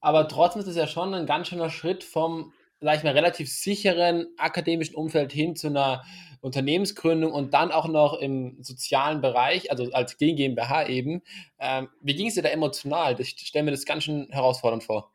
Aber 0.01 0.27
trotzdem 0.27 0.61
ist 0.61 0.67
es 0.67 0.75
ja 0.75 0.87
schon 0.87 1.13
ein 1.13 1.25
ganz 1.25 1.47
schöner 1.47 1.69
Schritt 1.69 2.03
vom, 2.03 2.53
sag 2.81 2.97
ich 2.97 3.03
mal, 3.03 3.13
relativ 3.13 3.51
sicheren 3.51 4.27
akademischen 4.37 4.95
Umfeld 4.95 5.31
hin 5.31 5.55
zu 5.55 5.67
einer 5.67 6.03
Unternehmensgründung 6.41 7.31
und 7.33 7.53
dann 7.53 7.71
auch 7.71 7.87
noch 7.87 8.13
im 8.13 8.57
sozialen 8.63 9.21
Bereich, 9.21 9.71
also 9.71 9.91
als 9.91 10.17
GmbH 10.17 10.87
eben. 10.87 11.21
Ähm, 11.59 11.89
wie 12.01 12.15
ging 12.15 12.27
es 12.27 12.35
dir 12.35 12.43
da 12.43 12.49
emotional? 12.49 13.19
Ich 13.19 13.35
stelle 13.37 13.65
mir 13.65 13.71
das 13.71 13.85
ganz 13.85 14.05
schön 14.05 14.27
herausfordernd 14.31 14.83
vor. 14.83 15.11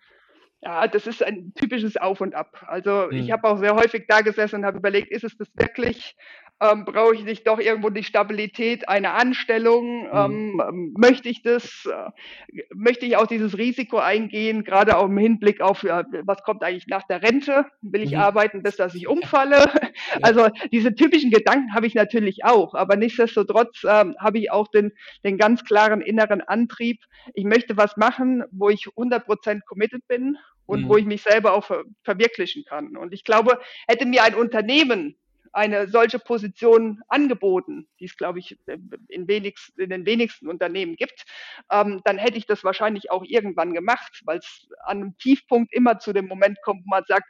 Ja, 0.65 0.89
das 0.89 1.07
ist 1.07 1.23
ein 1.23 1.53
typisches 1.55 1.99
Auf 1.99 2.23
und 2.23 2.35
Ab. 2.35 2.65
Also 2.67 3.11
ich 3.11 3.27
Hm. 3.27 3.33
habe 3.33 3.49
auch 3.49 3.59
sehr 3.59 3.75
häufig 3.75 4.07
da 4.09 4.23
gesessen 4.23 4.57
und 4.61 4.65
habe 4.65 4.79
überlegt, 4.79 5.11
ist 5.13 5.25
es 5.25 5.37
das 5.37 5.49
wirklich? 5.55 6.17
Ähm, 6.61 6.85
brauche 6.87 7.15
ich 7.15 7.25
nicht 7.25 7.47
doch 7.47 7.59
irgendwo 7.59 7.91
die 7.91 8.05
Stabilität 8.05 8.89
einer 8.89 9.15
Anstellung? 9.15 10.05
Mhm. 10.05 10.09
Ähm, 10.15 10.63
ähm, 10.67 10.95
möchte 10.97 11.29
ich 11.29 11.43
das? 11.43 11.85
Äh, 11.87 12.11
möchte 12.75 13.05
ich 13.05 13.17
auch 13.17 13.27
dieses 13.27 13.59
Risiko 13.59 13.99
eingehen, 13.99 14.65
gerade 14.65 14.97
auch 14.97 15.07
im 15.07 15.19
Hinblick 15.19 15.61
auf, 15.61 15.83
ja, 15.83 16.05
was 16.25 16.43
kommt 16.45 16.63
eigentlich 16.63 16.87
nach 16.87 17.03
der 17.09 17.23
Rente? 17.23 17.67
Will 17.83 18.03
ich 18.03 18.13
Mhm. 18.13 18.21
arbeiten, 18.21 18.63
bis 18.63 18.77
dass 18.77 18.95
ich 18.95 19.07
umfalle? 19.09 19.67
Ja. 20.15 20.21
Also 20.23 20.49
diese 20.73 20.95
typischen 20.95 21.31
Gedanken 21.31 21.75
habe 21.75 21.87
ich 21.87 21.95
natürlich 21.95 22.45
auch, 22.45 22.75
aber 22.75 22.97
nichtsdestotrotz 22.97 23.83
ähm, 23.85 24.15
habe 24.19 24.39
ich 24.39 24.51
auch 24.51 24.69
den, 24.69 24.93
den 25.25 25.39
ganz 25.39 25.65
klaren 25.65 26.01
inneren 26.01 26.41
Antrieb, 26.41 27.01
ich 27.35 27.45
möchte 27.45 27.77
was 27.77 27.97
machen, 27.97 28.45
wo 28.51 28.69
ich 28.71 28.87
100% 28.97 29.65
committed 29.67 30.07
bin 30.09 30.39
und 30.67 30.89
wo 30.89 30.95
Mhm. 30.95 30.99
ich 30.99 31.05
mich 31.07 31.23
selber 31.23 31.53
auch 31.55 31.65
ver 31.65 31.85
verwirklichen 32.03 32.65
kann. 32.65 32.97
Und 32.97 33.13
ich 33.13 33.25
glaube, 33.25 33.61
hätte 33.89 34.07
mir 34.07 34.23
ein 34.25 34.35
Unternehmen 34.35 35.17
eine 35.53 35.89
solche 35.89 36.19
Position 36.19 37.01
angeboten, 37.09 37.87
die 38.01 38.07
es, 38.07 38.17
glaube 38.17 38.41
ich, 38.41 38.59
in, 39.09 39.29
wenigst, 39.29 39.79
in 39.79 39.91
den 39.91 40.05
wenigsten 40.05 40.49
Unternehmen 40.49 40.97
gibt, 40.97 41.25
ähm, 41.71 42.01
dann 42.05 42.19
hätte 42.19 42.39
ich 42.39 42.47
das 42.47 42.65
wahrscheinlich 42.65 43.11
auch 43.11 43.23
irgendwann 43.25 43.73
gemacht, 43.73 44.21
weil 44.25 44.39
es 44.39 44.69
an 44.85 44.99
einem 45.01 45.17
Tiefpunkt 45.19 45.73
immer 45.73 45.99
zu 46.01 46.13
dem 46.13 46.27
Moment 46.27 46.59
kommt, 46.63 46.83
wo 46.85 46.91
man 46.91 47.05
sagt, 47.07 47.27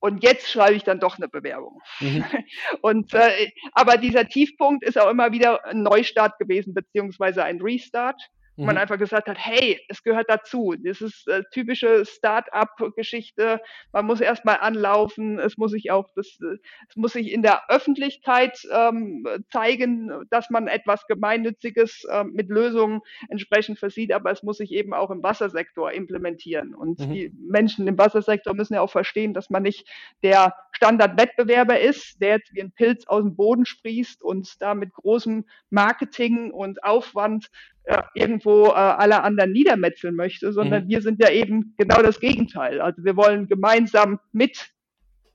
und 0.00 0.22
jetzt 0.22 0.50
schreibe 0.50 0.74
ich 0.76 0.84
dann 0.84 1.00
doch 1.00 1.16
eine 1.16 1.28
Bewerbung. 1.28 1.80
Mhm. 2.00 2.24
und 2.82 3.14
äh, 3.14 3.50
aber 3.72 3.96
dieser 3.96 4.28
Tiefpunkt 4.28 4.84
ist 4.84 4.98
auch 4.98 5.10
immer 5.10 5.32
wieder 5.32 5.64
ein 5.64 5.82
Neustart 5.82 6.38
gewesen, 6.38 6.74
beziehungsweise 6.74 7.42
ein 7.44 7.60
Restart 7.60 8.20
wo 8.60 8.66
man 8.66 8.76
Mhm. 8.76 8.82
einfach 8.82 8.98
gesagt 8.98 9.28
hat, 9.28 9.36
hey, 9.38 9.80
es 9.88 10.02
gehört 10.02 10.30
dazu. 10.30 10.74
Das 10.82 11.00
ist 11.00 11.26
äh, 11.28 11.42
typische 11.52 12.04
Start-up-Geschichte. 12.06 13.60
Man 13.92 14.06
muss 14.06 14.20
erstmal 14.20 14.58
anlaufen. 14.60 15.38
Es 15.38 15.56
muss 15.56 15.72
sich 15.72 15.90
auch, 15.90 16.08
das, 16.14 16.38
äh, 16.40 16.56
es 16.88 16.96
muss 16.96 17.12
sich 17.12 17.32
in 17.32 17.42
der 17.42 17.68
Öffentlichkeit 17.70 18.58
ähm, 18.70 19.26
zeigen, 19.50 20.10
dass 20.30 20.50
man 20.50 20.68
etwas 20.68 21.06
Gemeinnütziges 21.06 22.02
ähm, 22.10 22.32
mit 22.34 22.48
Lösungen 22.48 23.00
entsprechend 23.28 23.78
versieht, 23.78 24.12
aber 24.12 24.30
es 24.30 24.42
muss 24.42 24.58
sich 24.58 24.72
eben 24.72 24.94
auch 24.94 25.10
im 25.10 25.22
Wassersektor 25.22 25.92
implementieren. 25.92 26.74
Und 26.74 27.00
Mhm. 27.00 27.10
die 27.10 27.32
Menschen 27.38 27.86
im 27.88 27.98
Wassersektor 27.98 28.54
müssen 28.54 28.74
ja 28.74 28.80
auch 28.80 28.90
verstehen, 28.90 29.34
dass 29.34 29.50
man 29.50 29.62
nicht 29.62 29.88
der 30.22 30.54
Standardwettbewerber 30.72 31.80
ist, 31.80 32.20
der 32.20 32.36
jetzt 32.36 32.52
wie 32.54 32.62
ein 32.62 32.72
Pilz 32.72 33.06
aus 33.06 33.22
dem 33.22 33.36
Boden 33.36 33.66
sprießt 33.66 34.22
und 34.22 34.60
da 34.60 34.74
mit 34.74 34.92
großem 34.92 35.44
Marketing 35.70 36.50
und 36.50 36.82
Aufwand 36.84 37.48
äh, 37.84 38.02
irgendwo 38.14 38.66
äh, 38.68 38.72
alle 38.72 39.22
anderen 39.22 39.52
niedermetzeln 39.52 40.14
möchte, 40.14 40.52
sondern 40.52 40.84
Mhm. 40.84 40.88
wir 40.88 41.02
sind 41.02 41.20
ja 41.22 41.30
eben 41.30 41.74
genau 41.76 42.02
das 42.02 42.20
Gegenteil. 42.20 42.80
Also 42.80 43.04
wir 43.04 43.16
wollen 43.16 43.46
gemeinsam 43.46 44.20
mit 44.32 44.70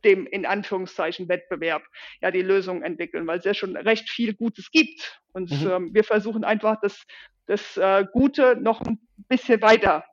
dem 0.03 0.25
in 0.27 0.45
Anführungszeichen 0.45 1.27
Wettbewerb 1.27 1.83
ja 2.21 2.31
die 2.31 2.41
Lösung 2.41 2.81
entwickeln, 2.83 3.27
weil 3.27 3.39
es 3.39 3.45
ja 3.45 3.53
schon 3.53 3.75
recht 3.75 4.09
viel 4.09 4.33
Gutes 4.33 4.71
gibt. 4.71 5.21
Und 5.33 5.51
Mhm. 5.51 5.69
ähm, 5.69 5.89
wir 5.93 6.03
versuchen 6.03 6.43
einfach 6.43 6.79
das, 6.81 7.05
das 7.47 7.77
äh, 7.77 8.05
Gute 8.11 8.55
noch 8.59 8.81
ein 8.81 8.99
bisschen 9.27 9.61
weiter 9.61 10.05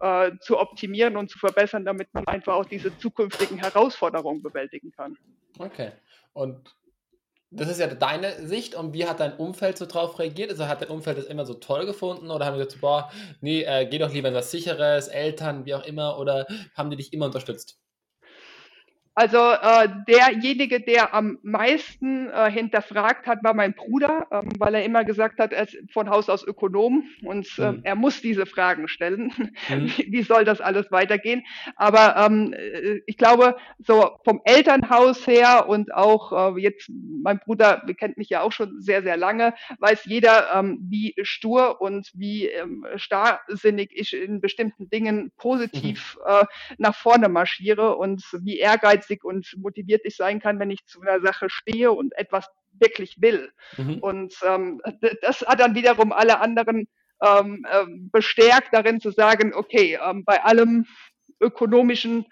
äh, 0.00 0.32
zu 0.40 0.58
optimieren 0.58 1.16
und 1.16 1.30
zu 1.30 1.38
verbessern, 1.38 1.84
damit 1.84 2.08
man 2.12 2.26
einfach 2.26 2.54
auch 2.54 2.64
diese 2.66 2.96
zukünftigen 2.98 3.58
Herausforderungen 3.58 4.42
bewältigen 4.42 4.90
kann. 4.92 5.16
Okay. 5.58 5.92
Und 6.32 6.74
das 7.50 7.68
ist 7.68 7.80
ja 7.80 7.86
deine 7.88 8.46
Sicht 8.46 8.74
und 8.74 8.92
wie 8.94 9.06
hat 9.06 9.20
dein 9.20 9.36
Umfeld 9.36 9.76
so 9.76 9.86
drauf 9.86 10.18
reagiert? 10.18 10.50
Also 10.50 10.66
hat 10.68 10.82
dein 10.82 10.88
Umfeld 10.88 11.18
das 11.18 11.26
immer 11.26 11.44
so 11.46 11.54
toll 11.54 11.84
gefunden 11.86 12.30
oder 12.30 12.46
haben 12.46 12.54
die 12.56 12.64
gesagt, 12.64 12.80
boah, 12.80 13.10
nee, 13.40 13.62
äh, 13.62 13.86
geh 13.86 13.98
doch 13.98 14.12
lieber 14.12 14.28
in 14.28 14.34
was 14.34 14.50
Sicheres, 14.52 15.08
Eltern, 15.08 15.64
wie 15.66 15.74
auch 15.74 15.84
immer, 15.84 16.18
oder 16.18 16.46
haben 16.74 16.90
die 16.90 16.96
dich 16.96 17.12
immer 17.12 17.26
unterstützt? 17.26 17.78
Also 19.14 19.38
äh, 19.38 19.88
derjenige, 20.08 20.80
der 20.80 21.12
am 21.14 21.38
meisten 21.42 22.28
äh, 22.30 22.50
hinterfragt 22.50 23.26
hat, 23.26 23.42
war 23.42 23.54
mein 23.54 23.74
Bruder, 23.74 24.26
ähm, 24.30 24.58
weil 24.58 24.74
er 24.74 24.84
immer 24.84 25.04
gesagt 25.04 25.40
hat, 25.40 25.52
er 25.52 25.64
ist 25.64 25.76
von 25.92 26.08
Haus 26.08 26.30
aus 26.30 26.44
Ökonom 26.46 27.04
und 27.24 27.46
ähm, 27.58 27.80
Mhm. 27.80 27.80
er 27.82 27.96
muss 27.96 28.22
diese 28.22 28.46
Fragen 28.46 28.88
stellen. 28.88 29.32
Mhm. 29.68 29.96
Wie, 29.98 30.12
wie 30.12 30.22
soll 30.22 30.44
das 30.44 30.60
alles 30.60 30.90
weitergehen? 30.92 31.42
Aber 31.76 32.16
ähm, 32.16 32.52
äh, 32.54 33.00
ich 33.06 33.16
glaube, 33.18 33.56
so 33.78 34.10
vom 34.24 34.40
Elternhaus 34.44 35.26
her 35.26 35.68
und 35.68 35.92
auch 35.92 36.56
äh, 36.56 36.60
jetzt, 36.60 36.88
mein 36.88 37.40
Bruder 37.40 37.82
kennt 37.98 38.16
mich 38.16 38.30
ja 38.30 38.40
auch 38.42 38.52
schon 38.52 38.80
sehr, 38.80 39.02
sehr 39.02 39.16
lange, 39.16 39.54
weiß 39.80 40.04
jeder, 40.04 40.54
ähm, 40.54 40.78
wie 40.88 41.14
stur 41.22 41.80
und 41.80 42.10
wie 42.14 42.46
ähm, 42.46 42.86
starrsinnig 42.96 43.90
ich 43.92 44.14
in 44.14 44.40
bestimmten 44.40 44.88
Dingen 44.88 45.32
Mhm. 45.72 45.98
positiv 45.98 46.16
äh, 46.24 46.44
nach 46.78 46.94
vorne 46.94 47.28
marschiere 47.28 47.96
und 47.96 48.22
wie 48.42 48.58
ehrgeizig 48.58 48.99
und 49.24 49.56
motiviert 49.56 50.02
ich 50.04 50.16
sein 50.16 50.40
kann, 50.40 50.58
wenn 50.58 50.70
ich 50.70 50.84
zu 50.86 51.00
einer 51.00 51.20
Sache 51.20 51.48
stehe 51.48 51.92
und 51.92 52.16
etwas 52.16 52.48
wirklich 52.72 53.20
will. 53.20 53.52
Mhm. 53.76 53.98
Und 53.98 54.34
ähm, 54.46 54.80
das 55.22 55.42
hat 55.42 55.60
dann 55.60 55.74
wiederum 55.74 56.12
alle 56.12 56.40
anderen 56.40 56.88
ähm, 57.22 57.66
ähm, 57.70 58.10
bestärkt 58.12 58.72
darin 58.72 59.00
zu 59.00 59.10
sagen, 59.10 59.52
okay, 59.54 59.98
ähm, 60.02 60.24
bei 60.24 60.42
allem 60.42 60.86
ökonomischen 61.40 62.26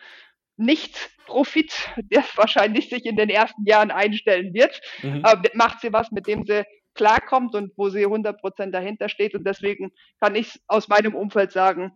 Nicht-Profit, 0.57 1.91
der 1.97 2.23
wahrscheinlich 2.37 2.89
sich 2.89 3.05
in 3.05 3.17
den 3.17 3.31
ersten 3.31 3.65
Jahren 3.65 3.91
einstellen 3.91 4.55
wird, 4.55 4.81
Mhm. 5.03 5.23
äh, 5.25 5.37
macht 5.55 5.81
sie 5.81 5.93
was, 5.93 6.11
mit 6.11 6.27
dem 6.27 6.45
sie 6.45 6.65
klarkommt 6.95 7.55
und 7.55 7.73
wo 7.77 7.91
sie 7.91 8.07
100% 8.07 8.71
dahinter 8.73 9.09
steht. 9.09 9.35
Und 9.35 9.45
deswegen 9.45 9.93
kann 10.21 10.35
ich 10.35 10.61
aus 10.67 10.89
meinem 10.89 11.15
Umfeld 11.15 11.53
sagen, 11.53 11.93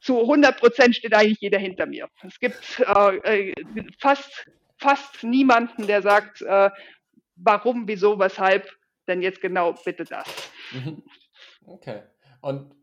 zu 0.00 0.18
100% 0.20 0.94
steht 0.94 1.14
eigentlich 1.14 1.40
jeder 1.40 1.58
hinter 1.58 1.86
mir. 1.86 2.08
Es 2.22 2.38
gibt 2.38 2.80
äh, 2.80 3.50
äh, 3.50 3.54
fast, 3.98 4.50
fast 4.78 5.22
niemanden, 5.22 5.86
der 5.86 6.02
sagt, 6.02 6.42
äh, 6.42 6.70
warum, 7.36 7.86
wieso, 7.86 8.18
weshalb 8.18 8.68
denn 9.06 9.22
jetzt 9.22 9.40
genau 9.40 9.74
bitte 9.84 10.04
das. 10.04 10.26
Mhm. 10.72 11.02
Okay. 11.66 12.02
Und 12.40 12.74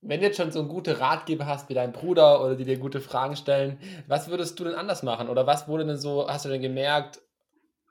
wenn 0.00 0.20
du 0.20 0.26
jetzt 0.26 0.38
schon 0.38 0.50
so 0.50 0.66
guten 0.66 0.94
Ratgeber 0.96 1.46
hast 1.46 1.68
wie 1.68 1.74
dein 1.74 1.92
Bruder 1.92 2.42
oder 2.42 2.56
die 2.56 2.64
dir 2.64 2.78
gute 2.78 3.00
Fragen 3.00 3.36
stellen, 3.36 3.78
was 4.06 4.28
würdest 4.28 4.58
du 4.58 4.64
denn 4.64 4.74
anders 4.74 5.02
machen? 5.02 5.28
Oder 5.28 5.46
was 5.46 5.68
wurde 5.68 5.84
denn 5.84 5.98
so, 5.98 6.28
hast 6.28 6.46
du 6.46 6.48
denn 6.48 6.62
gemerkt, 6.62 7.20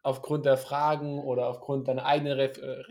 aufgrund 0.02 0.46
der 0.46 0.58
Fragen 0.58 1.20
oder 1.20 1.48
aufgrund 1.48 1.88
deiner 1.88 2.06
eigenen 2.06 2.34
Ref 2.34 2.58
äh, 2.58 2.84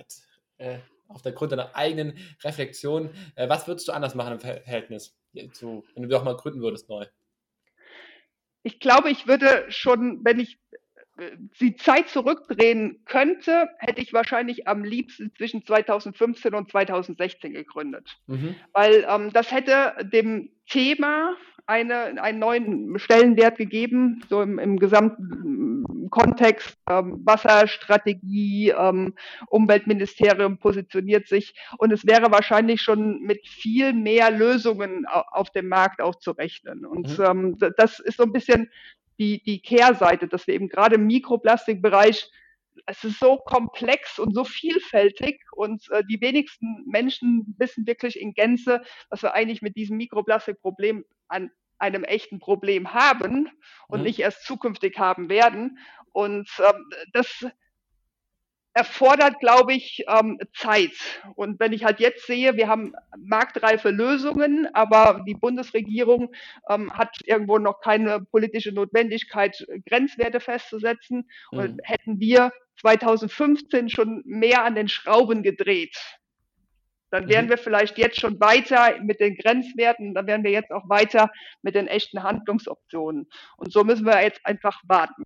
äh, 0.58 0.78
auf 1.08 1.22
der 1.22 1.32
Grund 1.32 1.52
deiner 1.52 1.74
eigenen 1.74 2.18
Reflexion, 2.44 3.10
äh, 3.34 3.48
was 3.48 3.66
würdest 3.66 3.88
du 3.88 3.92
anders 3.92 4.14
machen 4.14 4.34
im 4.34 4.40
Ver- 4.40 4.60
Verhältnis? 4.60 5.17
So, 5.52 5.84
wenn 5.94 6.02
du 6.02 6.08
doch 6.08 6.24
mal 6.24 6.36
gründen 6.36 6.60
würdest 6.60 6.88
neu. 6.88 7.06
Ich 8.62 8.80
glaube, 8.80 9.10
ich 9.10 9.26
würde 9.26 9.66
schon, 9.68 10.24
wenn 10.24 10.40
ich 10.40 10.58
äh, 11.18 11.36
die 11.60 11.76
Zeit 11.76 12.08
zurückdrehen 12.08 13.02
könnte, 13.04 13.68
hätte 13.78 14.00
ich 14.00 14.12
wahrscheinlich 14.12 14.66
am 14.66 14.84
liebsten 14.84 15.32
zwischen 15.36 15.64
2015 15.64 16.54
und 16.54 16.70
2016 16.70 17.52
gegründet. 17.52 18.16
Mhm. 18.26 18.56
weil 18.72 19.06
ähm, 19.08 19.32
das 19.32 19.52
hätte 19.52 19.94
dem 20.12 20.50
Thema 20.66 21.36
eine, 21.68 22.20
einen 22.22 22.38
neuen 22.38 22.98
Stellenwert 22.98 23.58
gegeben, 23.58 24.24
so 24.28 24.40
im, 24.42 24.58
im 24.58 24.78
gesamten 24.78 26.08
Kontext 26.10 26.78
ähm, 26.88 27.20
Wasserstrategie, 27.24 28.70
ähm, 28.70 29.14
Umweltministerium 29.48 30.58
positioniert 30.58 31.28
sich 31.28 31.54
und 31.76 31.92
es 31.92 32.06
wäre 32.06 32.32
wahrscheinlich 32.32 32.80
schon 32.80 33.20
mit 33.20 33.46
viel 33.46 33.92
mehr 33.92 34.30
Lösungen 34.30 35.06
au- 35.06 35.24
auf 35.30 35.50
dem 35.50 35.68
Markt 35.68 36.00
auch 36.00 36.14
zu 36.16 36.30
rechnen. 36.30 36.86
Und 36.86 37.18
Mhm. 37.18 37.24
ähm, 37.24 37.58
das 37.76 38.00
ist 38.00 38.16
so 38.16 38.22
ein 38.24 38.32
bisschen 38.32 38.70
die, 39.18 39.42
die 39.42 39.60
Kehrseite, 39.60 40.26
dass 40.26 40.46
wir 40.46 40.54
eben 40.54 40.68
gerade 40.68 40.94
im 40.94 41.06
Mikroplastikbereich 41.06 42.30
es 42.86 43.02
ist 43.04 43.18
so 43.18 43.36
komplex 43.38 44.18
und 44.20 44.34
so 44.34 44.44
vielfältig 44.44 45.40
und 45.52 45.90
äh, 45.90 46.02
die 46.08 46.20
wenigsten 46.20 46.84
Menschen 46.86 47.54
wissen 47.58 47.86
wirklich 47.86 48.18
in 48.18 48.32
Gänze, 48.34 48.82
was 49.10 49.22
wir 49.22 49.34
eigentlich 49.34 49.62
mit 49.62 49.76
diesem 49.76 49.96
Mikroplastikproblem 49.96 51.04
an 51.28 51.50
einem 51.78 52.04
echten 52.04 52.38
Problem 52.40 52.92
haben 52.92 53.48
und 53.88 54.00
Mhm. 54.00 54.06
nicht 54.06 54.18
erst 54.20 54.44
zukünftig 54.44 54.98
haben 54.98 55.28
werden. 55.28 55.78
Und 56.12 56.48
ähm, 56.58 56.90
das 57.12 57.46
erfordert, 58.74 59.40
glaube 59.40 59.74
ich, 59.74 60.04
ähm, 60.08 60.38
Zeit. 60.54 60.92
Und 61.34 61.58
wenn 61.58 61.72
ich 61.72 61.84
halt 61.84 61.98
jetzt 62.00 62.26
sehe, 62.26 62.56
wir 62.56 62.68
haben 62.68 62.92
marktreife 63.16 63.90
Lösungen, 63.90 64.68
aber 64.72 65.24
die 65.26 65.34
Bundesregierung 65.34 66.32
ähm, 66.68 66.92
hat 66.92 67.16
irgendwo 67.24 67.58
noch 67.58 67.80
keine 67.80 68.20
politische 68.20 68.72
Notwendigkeit, 68.72 69.66
Grenzwerte 69.86 70.38
festzusetzen. 70.40 71.28
Mhm. 71.50 71.58
Und 71.58 71.80
hätten 71.82 72.20
wir 72.20 72.52
2015 72.80 73.88
schon 73.88 74.22
mehr 74.24 74.64
an 74.64 74.76
den 74.76 74.88
Schrauben 74.88 75.42
gedreht, 75.42 75.96
dann 77.10 77.28
wären 77.28 77.46
mhm. 77.46 77.50
wir 77.50 77.58
vielleicht 77.58 77.98
jetzt 77.98 78.20
schon 78.20 78.38
weiter 78.40 79.00
mit 79.02 79.20
den 79.20 79.36
Grenzwerten, 79.36 80.14
dann 80.14 80.26
wären 80.26 80.44
wir 80.44 80.50
jetzt 80.50 80.70
auch 80.70 80.88
weiter 80.88 81.30
mit 81.62 81.74
den 81.74 81.88
echten 81.88 82.22
Handlungsoptionen. 82.22 83.28
Und 83.56 83.72
so 83.72 83.84
müssen 83.84 84.06
wir 84.06 84.22
jetzt 84.22 84.40
einfach 84.44 84.80
warten. 84.86 85.24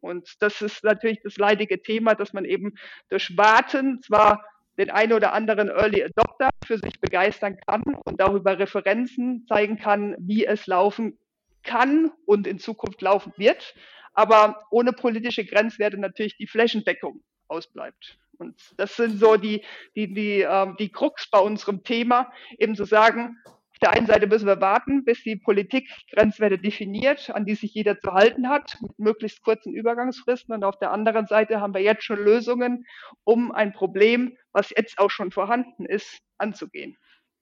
Und 0.00 0.36
das 0.40 0.62
ist 0.62 0.82
natürlich 0.82 1.20
das 1.22 1.36
leidige 1.36 1.82
Thema, 1.82 2.14
dass 2.14 2.32
man 2.32 2.44
eben 2.44 2.74
durch 3.08 3.36
Warten 3.36 4.00
zwar 4.02 4.44
den 4.78 4.90
einen 4.90 5.12
oder 5.12 5.34
anderen 5.34 5.68
Early 5.68 6.02
Adopter 6.04 6.48
für 6.64 6.78
sich 6.78 7.00
begeistern 7.00 7.58
kann 7.66 7.82
und 8.04 8.18
darüber 8.18 8.58
Referenzen 8.58 9.44
zeigen 9.46 9.78
kann, 9.78 10.16
wie 10.18 10.46
es 10.46 10.66
laufen 10.66 11.18
kann 11.62 12.10
und 12.24 12.46
in 12.46 12.58
Zukunft 12.58 13.02
laufen 13.02 13.34
wird, 13.36 13.74
aber 14.14 14.64
ohne 14.70 14.92
politische 14.92 15.44
Grenzwerte 15.44 15.98
natürlich 15.98 16.36
die 16.38 16.46
Flächendeckung 16.46 17.22
ausbleibt. 17.48 18.18
Und 18.40 18.58
das 18.76 18.96
sind 18.96 19.18
so 19.18 19.36
die, 19.36 19.64
die, 19.94 20.12
die, 20.12 20.40
äh, 20.42 20.74
die 20.78 20.90
Krux 20.90 21.28
bei 21.30 21.38
unserem 21.38 21.84
Thema, 21.84 22.32
eben 22.58 22.74
zu 22.74 22.84
sagen, 22.84 23.36
der 23.80 23.92
einen 23.92 24.06
Seite 24.06 24.26
müssen 24.26 24.46
wir 24.46 24.60
warten, 24.60 25.04
bis 25.04 25.22
die 25.22 25.36
Politik 25.36 25.88
Grenzwerte 26.10 26.58
definiert, 26.58 27.30
an 27.30 27.46
die 27.46 27.54
sich 27.54 27.72
jeder 27.72 27.98
zu 27.98 28.12
halten 28.12 28.48
hat, 28.48 28.76
mit 28.80 28.98
möglichst 28.98 29.42
kurzen 29.42 29.72
Übergangsfristen. 29.72 30.54
Und 30.54 30.64
auf 30.64 30.78
der 30.78 30.92
anderen 30.92 31.26
Seite 31.26 31.60
haben 31.60 31.72
wir 31.72 31.80
jetzt 31.80 32.04
schon 32.04 32.18
Lösungen, 32.18 32.86
um 33.24 33.52
ein 33.52 33.72
Problem, 33.72 34.36
was 34.52 34.70
jetzt 34.70 34.98
auch 34.98 35.10
schon 35.10 35.30
vorhanden 35.30 35.86
ist, 35.86 36.20
anzugehen. 36.36 36.96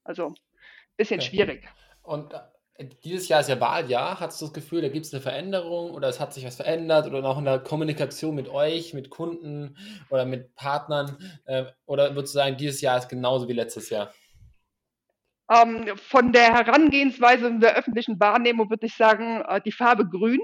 Also 0.04 0.28
ein 0.28 0.34
bisschen 0.96 1.20
okay. 1.20 1.28
schwierig. 1.28 1.68
Und 2.02 2.32
äh, 2.32 2.38
dieses 3.02 3.28
Jahr 3.28 3.40
ist 3.40 3.48
ja 3.48 3.60
Wahljahr. 3.60 4.20
Hast 4.20 4.40
du 4.40 4.46
das 4.46 4.54
Gefühl, 4.54 4.82
da 4.82 4.88
gibt 4.88 5.06
es 5.06 5.12
eine 5.12 5.20
Veränderung 5.20 5.90
oder 5.90 6.08
es 6.08 6.20
hat 6.20 6.32
sich 6.32 6.44
was 6.44 6.56
verändert 6.56 7.06
oder 7.08 7.24
auch 7.24 7.38
in 7.38 7.44
der 7.44 7.58
Kommunikation 7.58 8.34
mit 8.34 8.48
euch, 8.48 8.94
mit 8.94 9.10
Kunden 9.10 9.76
oder 10.10 10.24
mit 10.24 10.54
Partnern? 10.54 11.16
Äh, 11.44 11.64
oder 11.86 12.14
würdest 12.14 12.34
du 12.34 12.38
sagen, 12.38 12.56
dieses 12.56 12.80
Jahr 12.80 12.98
ist 12.98 13.08
genauso 13.08 13.48
wie 13.48 13.54
letztes 13.54 13.90
Jahr? 13.90 14.12
Ähm, 15.50 15.96
von 15.96 16.32
der 16.32 16.54
Herangehensweise 16.54 17.48
in 17.48 17.60
der 17.60 17.76
öffentlichen 17.76 18.20
Wahrnehmung 18.20 18.70
würde 18.70 18.86
ich 18.86 18.94
sagen, 18.94 19.42
äh, 19.48 19.60
die 19.60 19.72
Farbe 19.72 20.06
Grün 20.08 20.40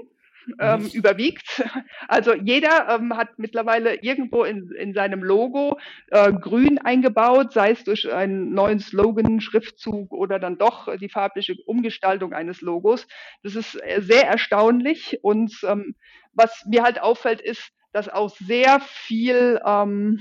ähm, 0.59 0.83
mhm. 0.83 0.89
überwiegt. 0.93 1.63
Also 2.07 2.33
jeder 2.33 2.87
ähm, 2.89 3.17
hat 3.17 3.39
mittlerweile 3.39 3.95
irgendwo 3.95 4.43
in, 4.43 4.71
in 4.71 4.93
seinem 4.93 5.23
Logo 5.23 5.77
äh, 6.11 6.31
Grün 6.31 6.77
eingebaut, 6.77 7.53
sei 7.53 7.71
es 7.71 7.83
durch 7.83 8.11
einen 8.11 8.53
neuen 8.53 8.79
Slogan, 8.79 9.41
Schriftzug 9.41 10.13
oder 10.13 10.39
dann 10.39 10.57
doch 10.57 10.95
die 10.97 11.09
farbliche 11.09 11.55
Umgestaltung 11.65 12.33
eines 12.33 12.61
Logos. 12.61 13.07
Das 13.43 13.55
ist 13.55 13.75
äh, 13.83 14.01
sehr 14.01 14.27
erstaunlich 14.27 15.19
und 15.23 15.59
ähm, 15.63 15.95
was 16.33 16.65
mir 16.67 16.83
halt 16.83 17.01
auffällt, 17.01 17.41
ist, 17.41 17.71
dass 17.91 18.09
auch 18.09 18.29
sehr 18.29 18.79
viel 18.81 19.59
ähm, 19.65 20.19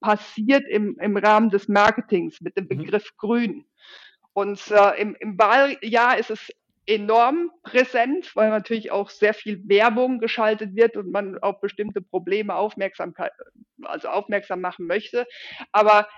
passiert 0.00 0.64
im, 0.68 0.98
im 1.00 1.16
Rahmen 1.16 1.48
des 1.50 1.68
Marketings 1.68 2.40
mit 2.40 2.56
dem 2.56 2.64
mhm. 2.64 2.68
Begriff 2.68 3.04
mhm. 3.04 3.16
Grün. 3.16 3.64
Und 4.34 4.60
äh, 4.70 5.00
im, 5.00 5.14
im 5.20 5.38
Wahljahr 5.38 6.18
ist 6.18 6.30
es 6.30 6.50
enorm 6.86 7.50
präsent, 7.62 8.34
weil 8.34 8.50
natürlich 8.50 8.90
auch 8.90 9.10
sehr 9.10 9.34
viel 9.34 9.60
Werbung 9.68 10.18
geschaltet 10.18 10.74
wird 10.74 10.96
und 10.96 11.10
man 11.10 11.38
auf 11.38 11.60
bestimmte 11.60 12.00
Probleme 12.00 12.54
Aufmerksamkeit, 12.54 13.32
also 13.82 14.08
aufmerksam 14.08 14.60
machen 14.60 14.86
möchte. 14.86 15.26
Aber 15.70 16.08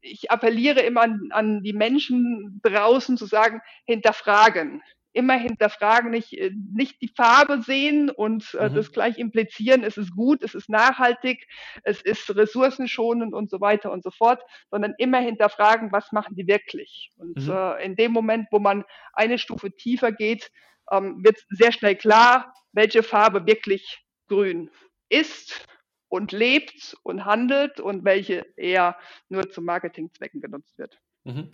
ich 0.00 0.30
appelliere 0.30 0.80
immer 0.80 1.02
an, 1.02 1.28
an 1.30 1.62
die 1.62 1.72
Menschen 1.72 2.60
draußen 2.62 3.16
zu 3.16 3.26
sagen, 3.26 3.60
hinterfragen 3.86 4.82
immer 5.12 5.36
hinterfragen, 5.36 6.10
nicht, 6.10 6.32
äh, 6.32 6.52
nicht 6.72 7.00
die 7.02 7.08
Farbe 7.08 7.62
sehen 7.62 8.10
und 8.10 8.54
äh, 8.54 8.68
mhm. 8.68 8.74
das 8.74 8.92
gleich 8.92 9.18
implizieren, 9.18 9.82
es 9.82 9.96
ist 9.96 10.14
gut, 10.14 10.42
es 10.42 10.54
ist 10.54 10.68
nachhaltig, 10.68 11.46
es 11.82 12.00
ist 12.00 12.34
ressourcenschonend 12.34 13.34
und 13.34 13.50
so 13.50 13.60
weiter 13.60 13.90
und 13.90 14.02
so 14.02 14.10
fort, 14.10 14.42
sondern 14.70 14.94
immer 14.98 15.18
hinterfragen, 15.18 15.92
was 15.92 16.12
machen 16.12 16.36
die 16.36 16.46
wirklich. 16.46 17.10
Und 17.16 17.46
mhm. 17.46 17.52
äh, 17.52 17.84
in 17.84 17.96
dem 17.96 18.12
Moment, 18.12 18.48
wo 18.50 18.58
man 18.58 18.84
eine 19.12 19.38
Stufe 19.38 19.74
tiefer 19.74 20.12
geht, 20.12 20.50
ähm, 20.90 21.22
wird 21.24 21.44
sehr 21.50 21.72
schnell 21.72 21.96
klar, 21.96 22.54
welche 22.72 23.02
Farbe 23.02 23.46
wirklich 23.46 24.04
grün 24.28 24.70
ist 25.08 25.66
und 26.08 26.32
lebt 26.32 26.96
und 27.02 27.24
handelt 27.24 27.80
und 27.80 28.04
welche 28.04 28.46
eher 28.56 28.96
nur 29.28 29.50
zu 29.50 29.60
Marketingzwecken 29.62 30.40
genutzt 30.40 30.78
wird. 30.78 31.00
Mhm. 31.24 31.50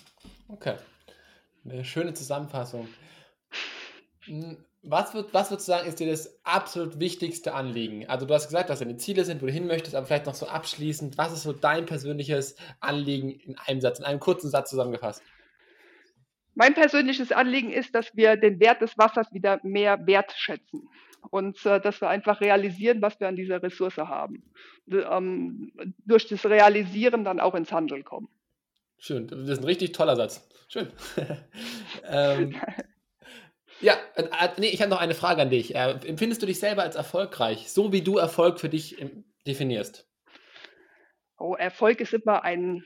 Okay. 0.49 0.77
Eine 1.65 1.85
schöne 1.85 2.15
Zusammenfassung. 2.15 2.89
Hm, 4.27 4.65
was, 4.83 5.15
wird, 5.15 5.35
was 5.35 5.51
würdest 5.51 5.69
du 5.69 5.73
sagen, 5.73 5.89
ist 5.89 5.99
dir 5.99 6.09
das 6.09 6.39
absolut 6.45 7.01
wichtigste 7.01 7.55
Anliegen? 7.55 8.09
Also 8.09 8.27
du 8.27 8.35
hast 8.35 8.47
gesagt, 8.47 8.71
was 8.71 8.79
deine 8.79 8.97
Ziele 8.97 9.25
sind, 9.25 9.43
wo 9.43 9.47
du 9.47 9.53
hin 9.53 9.67
möchtest, 9.67 9.97
aber 9.97 10.07
vielleicht 10.07 10.27
noch 10.27 10.35
so 10.35 10.47
abschließend, 10.47 11.19
was 11.19 11.33
ist 11.33 11.43
so 11.43 11.53
dein 11.53 11.87
persönliches 11.87 12.57
Anliegen 12.81 13.31
in 13.31 13.57
einem 13.59 13.81
Satz, 13.81 13.99
in 13.99 14.05
einem 14.05 14.21
kurzen 14.21 14.51
Satz 14.51 14.71
zusammengefasst? 14.71 15.23
Mein 16.55 16.75
persönliches 16.75 17.33
Anliegen 17.33 17.71
ist, 17.71 17.95
dass 17.95 18.17
wir 18.17 18.37
den 18.37 18.61
Wert 18.61 18.81
des 18.81 18.97
Wassers 18.97 19.33
wieder 19.33 19.61
mehr 19.63 20.07
wertschätzen 20.07 20.89
und 21.31 21.65
äh, 21.67 21.81
dass 21.81 22.01
wir 22.01 22.09
einfach 22.09 22.41
realisieren, 22.41 23.03
was 23.03 23.21
wir 23.21 23.29
an 23.29 23.37
dieser 23.37 23.63
Ressource 23.63 23.99
haben. 23.99 24.43
Ähm, 24.91 25.73
durch 26.07 26.29
das 26.29 26.47
Realisieren 26.47 27.25
dann 27.25 27.41
auch 27.41 27.55
ins 27.55 27.73
Handeln 27.73 28.05
kommen. 28.05 28.29
Schön, 28.99 29.27
das 29.27 29.41
ist 29.41 29.59
ein 29.59 29.65
richtig 29.65 29.93
toller 29.93 30.17
Satz. 30.17 30.49
Schön. 30.69 30.89
ähm, 32.09 32.55
ja, 33.81 33.95
äh, 34.15 34.49
nee, 34.59 34.69
ich 34.69 34.81
habe 34.81 34.91
noch 34.91 35.01
eine 35.01 35.15
Frage 35.15 35.43
an 35.43 35.51
dich. 35.51 35.75
Äh, 35.75 35.99
empfindest 36.07 36.43
du 36.43 36.47
dich 36.47 36.59
selber 36.59 36.83
als 36.83 36.97
erfolgreich, 36.97 37.71
so 37.71 37.93
wie 37.93 38.03
du 38.03 38.19
Erfolg 38.19 38.61
für 38.61 38.69
dich 38.69 39.01
ähm, 39.01 39.25
definierst? 39.47 40.09
Oh, 41.39 41.55
Erfolg 41.55 42.01
ist 42.01 42.15
immer 42.15 42.45
ein 42.45 42.85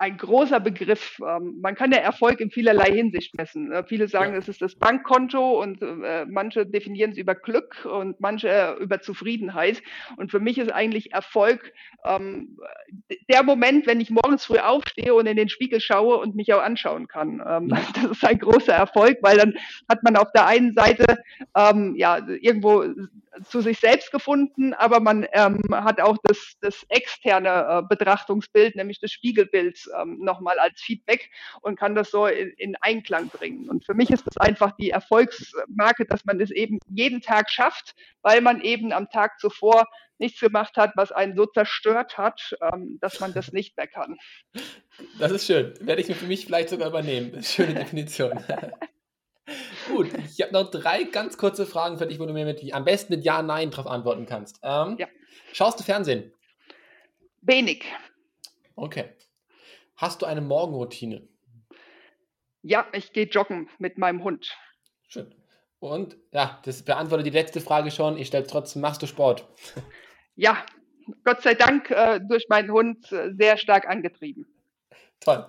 ein 0.00 0.16
großer 0.16 0.60
Begriff. 0.60 1.20
Ähm, 1.20 1.58
man 1.60 1.74
kann 1.74 1.92
ja 1.92 1.98
Erfolg 1.98 2.40
in 2.40 2.50
vielerlei 2.50 2.90
Hinsicht 2.90 3.36
messen. 3.36 3.70
Äh, 3.70 3.84
viele 3.84 4.08
sagen, 4.08 4.32
ja. 4.32 4.38
es 4.38 4.48
ist 4.48 4.62
das 4.62 4.74
Bankkonto 4.76 5.60
und 5.60 5.82
äh, 5.82 6.24
manche 6.24 6.64
definieren 6.64 7.10
es 7.10 7.18
über 7.18 7.34
Glück 7.34 7.84
und 7.84 8.18
manche 8.18 8.48
äh, 8.48 8.82
über 8.82 9.02
Zufriedenheit. 9.02 9.82
Und 10.16 10.30
für 10.30 10.40
mich 10.40 10.56
ist 10.56 10.72
eigentlich 10.72 11.12
Erfolg 11.12 11.74
ähm, 12.02 12.56
der 13.30 13.42
Moment, 13.42 13.86
wenn 13.86 14.00
ich 14.00 14.08
morgens 14.08 14.46
früh 14.46 14.56
aufstehe 14.56 15.14
und 15.14 15.26
in 15.26 15.36
den 15.36 15.50
Spiegel 15.50 15.80
schaue 15.80 16.16
und 16.16 16.34
mich 16.34 16.54
auch 16.54 16.62
anschauen 16.62 17.06
kann. 17.06 17.42
Ähm, 17.46 17.68
ja. 17.68 17.80
Das 18.00 18.12
ist 18.12 18.24
ein 18.24 18.38
großer 18.38 18.72
Erfolg, 18.72 19.18
weil 19.20 19.36
dann 19.36 19.54
hat 19.86 20.02
man 20.02 20.16
auf 20.16 20.32
der 20.32 20.46
einen 20.46 20.72
Seite 20.72 21.04
ähm, 21.54 21.94
ja 21.96 22.26
irgendwo 22.40 22.84
zu 23.48 23.60
sich 23.60 23.78
selbst 23.78 24.10
gefunden, 24.10 24.74
aber 24.74 25.00
man 25.00 25.26
ähm, 25.32 25.60
hat 25.70 26.00
auch 26.00 26.16
das, 26.24 26.54
das 26.60 26.84
externe 26.88 27.48
äh, 27.48 27.82
Betrachtungsbild, 27.88 28.76
nämlich 28.76 28.98
das 29.00 29.12
Spiegelbild 29.12 29.78
ähm, 30.00 30.18
nochmal 30.20 30.58
als 30.58 30.80
Feedback 30.80 31.30
und 31.62 31.78
kann 31.78 31.94
das 31.94 32.10
so 32.10 32.26
in, 32.26 32.50
in, 32.56 32.76
Einklang 32.80 33.28
bringen. 33.28 33.68
Und 33.68 33.84
für 33.84 33.94
mich 33.94 34.10
ist 34.10 34.26
das 34.26 34.36
einfach 34.36 34.72
die 34.76 34.90
Erfolgsmarke, 34.90 36.06
dass 36.06 36.24
man 36.24 36.40
es 36.40 36.50
eben 36.50 36.78
jeden 36.88 37.20
Tag 37.20 37.50
schafft, 37.50 37.94
weil 38.22 38.40
man 38.40 38.60
eben 38.62 38.92
am 38.92 39.08
Tag 39.08 39.38
zuvor 39.38 39.86
nichts 40.18 40.40
gemacht 40.40 40.76
hat, 40.76 40.92
was 40.96 41.12
einen 41.12 41.34
so 41.34 41.46
zerstört 41.46 42.18
hat, 42.18 42.56
ähm, 42.60 42.98
dass 43.00 43.20
man 43.20 43.32
das 43.32 43.52
nicht 43.52 43.76
mehr 43.76 43.86
kann. 43.86 44.16
Das 45.18 45.32
ist 45.32 45.46
schön. 45.46 45.72
Werde 45.80 46.02
ich 46.02 46.08
mir 46.08 46.14
für 46.14 46.26
mich 46.26 46.44
vielleicht 46.44 46.68
sogar 46.68 46.88
übernehmen. 46.88 47.42
Schöne 47.42 47.74
Definition. 47.74 48.38
Gut, 49.90 50.08
ich 50.14 50.40
habe 50.40 50.52
noch 50.52 50.70
drei 50.70 51.04
ganz 51.04 51.36
kurze 51.36 51.66
Fragen 51.66 51.98
für 51.98 52.06
dich, 52.06 52.18
wo 52.20 52.26
du 52.26 52.32
mir 52.32 52.44
mit, 52.44 52.72
am 52.72 52.84
besten 52.84 53.14
mit 53.14 53.24
Ja, 53.24 53.42
Nein 53.42 53.70
drauf 53.70 53.86
antworten 53.86 54.26
kannst. 54.26 54.60
Ähm, 54.62 54.96
ja. 54.98 55.08
Schaust 55.52 55.80
du 55.80 55.84
Fernsehen? 55.84 56.32
Wenig. 57.42 57.84
Okay. 58.76 59.10
Hast 59.96 60.22
du 60.22 60.26
eine 60.26 60.40
Morgenroutine? 60.40 61.28
Ja, 62.62 62.86
ich 62.92 63.12
gehe 63.12 63.26
joggen 63.26 63.68
mit 63.78 63.98
meinem 63.98 64.22
Hund. 64.22 64.56
Schön. 65.08 65.34
Und 65.80 66.16
ja, 66.32 66.60
das 66.64 66.82
beantwortet 66.82 67.26
die 67.26 67.30
letzte 67.30 67.60
Frage 67.60 67.90
schon. 67.90 68.18
Ich 68.18 68.28
stelle 68.28 68.46
trotzdem, 68.46 68.82
machst 68.82 69.02
du 69.02 69.06
Sport? 69.06 69.46
Ja, 70.36 70.64
Gott 71.24 71.42
sei 71.42 71.52
Dank 71.52 71.90
äh, 71.90 72.18
durch 72.26 72.46
meinen 72.48 72.70
Hund 72.70 73.12
äh, 73.12 73.30
sehr 73.34 73.58
stark 73.58 73.86
angetrieben. 73.86 74.46
Toll. 75.18 75.44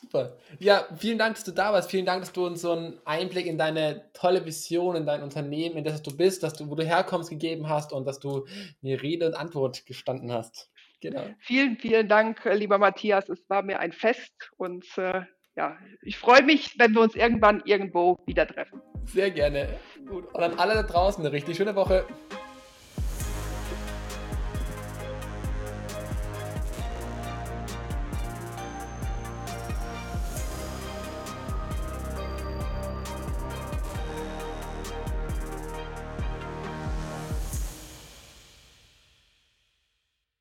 Super. 0.00 0.36
Ja, 0.58 0.86
vielen 0.96 1.18
Dank, 1.18 1.34
dass 1.34 1.44
du 1.44 1.52
da 1.52 1.72
warst. 1.72 1.90
Vielen 1.90 2.06
Dank, 2.06 2.22
dass 2.22 2.32
du 2.32 2.46
uns 2.46 2.62
so 2.62 2.72
einen 2.72 2.98
Einblick 3.04 3.46
in 3.46 3.58
deine 3.58 4.10
tolle 4.14 4.46
Vision, 4.46 4.96
in 4.96 5.04
dein 5.04 5.22
Unternehmen, 5.22 5.76
in 5.76 5.84
das 5.84 6.02
du 6.02 6.16
bist, 6.16 6.42
dass 6.42 6.54
du, 6.54 6.70
wo 6.70 6.74
du 6.74 6.84
herkommst, 6.84 7.28
gegeben 7.28 7.68
hast 7.68 7.92
und 7.92 8.06
dass 8.06 8.18
du 8.18 8.46
mir 8.80 9.02
Rede 9.02 9.26
und 9.26 9.34
Antwort 9.34 9.84
gestanden 9.84 10.32
hast. 10.32 10.70
Genau. 11.00 11.24
Vielen, 11.40 11.76
vielen 11.76 12.08
Dank, 12.08 12.44
äh, 12.46 12.54
lieber 12.54 12.78
Matthias. 12.78 13.28
Es 13.28 13.48
war 13.48 13.62
mir 13.62 13.78
ein 13.78 13.92
Fest 13.92 14.50
und 14.56 14.86
äh, 14.96 15.22
ja, 15.56 15.76
ich 16.02 16.16
freue 16.16 16.42
mich, 16.42 16.78
wenn 16.78 16.94
wir 16.94 17.02
uns 17.02 17.14
irgendwann 17.14 17.62
irgendwo 17.64 18.18
wieder 18.26 18.46
treffen. 18.46 18.80
Sehr 19.06 19.30
gerne. 19.30 19.68
Gut. 20.08 20.32
Und 20.32 20.42
an 20.42 20.58
alle 20.58 20.74
da 20.74 20.82
draußen 20.82 21.24
eine 21.24 21.32
richtig 21.32 21.56
schöne 21.56 21.74
Woche. 21.74 22.06